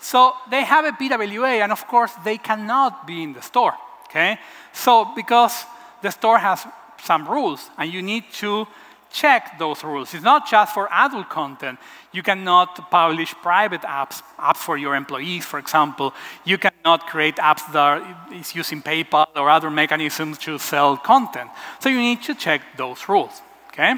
So 0.00 0.32
they 0.50 0.64
have 0.64 0.84
a 0.84 0.92
PWA, 0.92 1.62
and 1.62 1.72
of 1.72 1.86
course, 1.86 2.12
they 2.24 2.38
cannot 2.38 3.06
be 3.06 3.22
in 3.22 3.32
the 3.32 3.42
store, 3.42 3.74
okay? 4.04 4.38
So 4.72 5.12
because 5.14 5.64
the 6.02 6.10
store 6.10 6.38
has 6.38 6.66
some 7.02 7.26
rules, 7.28 7.70
and 7.78 7.92
you 7.92 8.02
need 8.02 8.24
to 8.34 8.66
check 9.10 9.58
those 9.58 9.82
rules. 9.84 10.14
It's 10.14 10.24
not 10.24 10.48
just 10.48 10.74
for 10.74 10.88
adult 10.92 11.28
content. 11.28 11.78
You 12.12 12.22
cannot 12.22 12.90
publish 12.90 13.34
private 13.34 13.82
apps, 13.82 14.22
apps 14.38 14.58
for 14.58 14.76
your 14.76 14.94
employees, 14.94 15.44
for 15.44 15.58
example. 15.58 16.14
You 16.44 16.58
cannot 16.58 17.06
create 17.06 17.36
apps 17.36 17.70
that 17.72 17.76
are 17.76 18.16
using 18.54 18.82
PayPal 18.82 19.28
or 19.36 19.50
other 19.50 19.70
mechanisms 19.70 20.38
to 20.38 20.58
sell 20.58 20.96
content. 20.96 21.50
So 21.80 21.88
you 21.88 22.00
need 22.00 22.22
to 22.22 22.34
check 22.34 22.62
those 22.76 23.08
rules, 23.08 23.40
okay? 23.68 23.94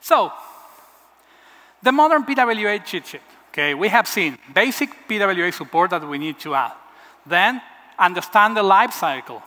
So, 0.00 0.32
the 1.82 1.92
modern 1.92 2.24
PWA 2.24 2.84
cheat 2.84 3.06
sheet. 3.06 3.22
Okay, 3.50 3.74
we 3.74 3.88
have 3.88 4.06
seen 4.06 4.38
basic 4.54 4.90
PWA 5.08 5.52
support 5.52 5.90
that 5.90 6.06
we 6.06 6.18
need 6.18 6.38
to 6.40 6.54
add. 6.54 6.72
Then, 7.26 7.60
understand 7.98 8.56
the 8.56 8.62
life 8.62 8.92
cycle 8.92 9.42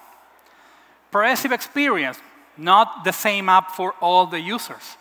Progressive 1.11 1.51
experience, 1.51 2.19
not 2.57 3.03
the 3.03 3.11
same 3.11 3.49
app 3.49 3.71
for 3.71 3.93
all 4.01 4.25
the 4.25 4.39
users. 4.39 4.97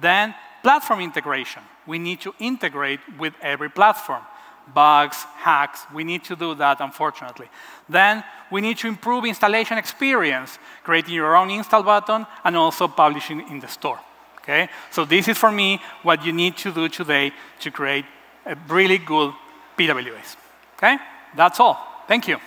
Then 0.00 0.34
platform 0.62 1.00
integration. 1.00 1.62
We 1.86 1.98
need 1.98 2.20
to 2.22 2.34
integrate 2.38 3.00
with 3.18 3.34
every 3.42 3.70
platform. 3.70 4.22
bugs, 4.74 5.16
hacks. 5.36 5.80
We 5.92 6.04
need 6.04 6.24
to 6.24 6.36
do 6.36 6.54
that, 6.54 6.80
unfortunately. 6.80 7.48
Then 7.88 8.24
we 8.50 8.60
need 8.60 8.78
to 8.78 8.88
improve 8.88 9.24
installation 9.24 9.78
experience, 9.78 10.58
creating 10.82 11.14
your 11.14 11.36
own 11.36 11.50
install 11.50 11.82
button 11.82 12.26
and 12.44 12.56
also 12.56 12.88
publishing 12.88 13.40
in 13.48 13.60
the 13.60 13.68
store. 13.68 13.98
Okay? 14.38 14.68
So 14.90 15.04
this 15.04 15.28
is 15.28 15.38
for 15.38 15.52
me 15.52 15.80
what 16.02 16.24
you 16.24 16.32
need 16.32 16.56
to 16.58 16.72
do 16.72 16.88
today 16.88 17.32
to 17.60 17.70
create 17.70 18.04
a 18.46 18.56
really 18.68 18.98
good 18.98 19.34
PWAs. 19.78 20.36
Okay? 20.76 20.96
That's 21.36 21.60
all. 21.60 21.78
Thank 22.08 22.28
you. 22.28 22.38